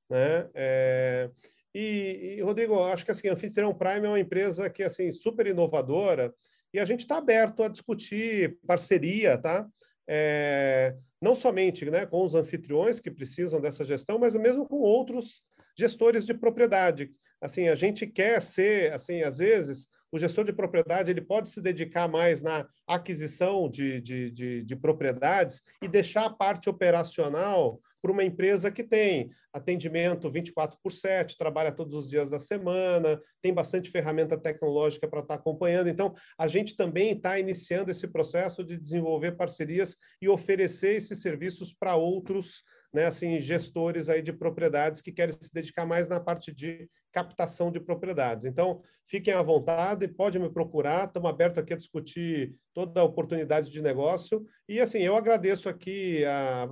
[0.10, 0.50] né?
[0.54, 1.30] É...
[1.74, 6.34] E, e, Rodrigo, acho que assim, Anfitrião Prime é uma empresa que assim super inovadora
[6.74, 9.68] e a gente está aberto a discutir parceria, tá?
[10.08, 15.42] É, não somente né, com os anfitriões que precisam dessa gestão, mas mesmo com outros
[15.78, 17.12] gestores de propriedade.
[17.44, 21.60] Assim, a gente quer ser, assim, às vezes, o gestor de propriedade ele pode se
[21.60, 28.12] dedicar mais na aquisição de, de, de, de propriedades e deixar a parte operacional para
[28.14, 33.54] uma empresa que tem atendimento 24 por 7, trabalha todos os dias da semana, tem
[33.54, 35.90] bastante ferramenta tecnológica para estar acompanhando.
[35.90, 41.74] Então, a gente também está iniciando esse processo de desenvolver parcerias e oferecer esses serviços
[41.74, 42.64] para outros
[42.94, 47.72] né, assim, gestores aí de propriedades que querem se dedicar mais na parte de captação
[47.72, 48.46] de propriedades.
[48.46, 53.72] Então, fiquem à vontade, pode me procurar, estamos abertos aqui a discutir toda a oportunidade
[53.72, 54.46] de negócio.
[54.70, 56.68] E, assim, eu agradeço aqui a,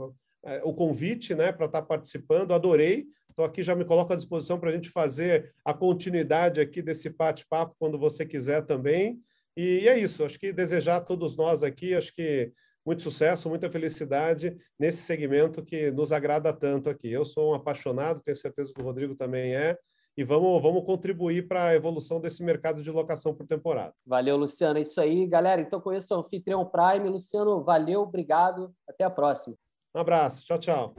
[0.45, 3.07] é, o convite né, para estar participando, adorei.
[3.29, 7.09] Estou aqui, já me coloco à disposição para a gente fazer a continuidade aqui desse
[7.09, 9.19] bate-papo quando você quiser também.
[9.55, 12.51] E é isso, acho que desejar a todos nós aqui, acho que
[12.85, 17.11] muito sucesso, muita felicidade nesse segmento que nos agrada tanto aqui.
[17.11, 19.77] Eu sou um apaixonado, tenho certeza que o Rodrigo também é,
[20.17, 23.93] e vamos, vamos contribuir para a evolução desse mercado de locação por temporada.
[24.05, 24.77] Valeu, Luciano.
[24.77, 25.61] É isso aí, galera.
[25.61, 27.09] Então, conheça o Anfitrião Prime.
[27.09, 28.73] Luciano, valeu, obrigado.
[28.87, 29.55] Até a próxima.
[29.95, 30.45] Um abraço.
[30.45, 30.95] Tchau, tchau.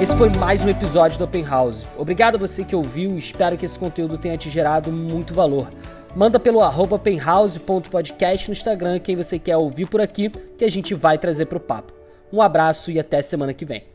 [0.00, 1.84] Esse foi mais um episódio do Open House.
[1.98, 5.68] Obrigado a você que ouviu e espero que esse conteúdo tenha te gerado muito valor.
[6.14, 10.94] Manda pelo arroba openhouse.podcast no Instagram quem você quer ouvir por aqui, que a gente
[10.94, 11.92] vai trazer para o papo.
[12.32, 13.89] Um abraço e até semana que vem.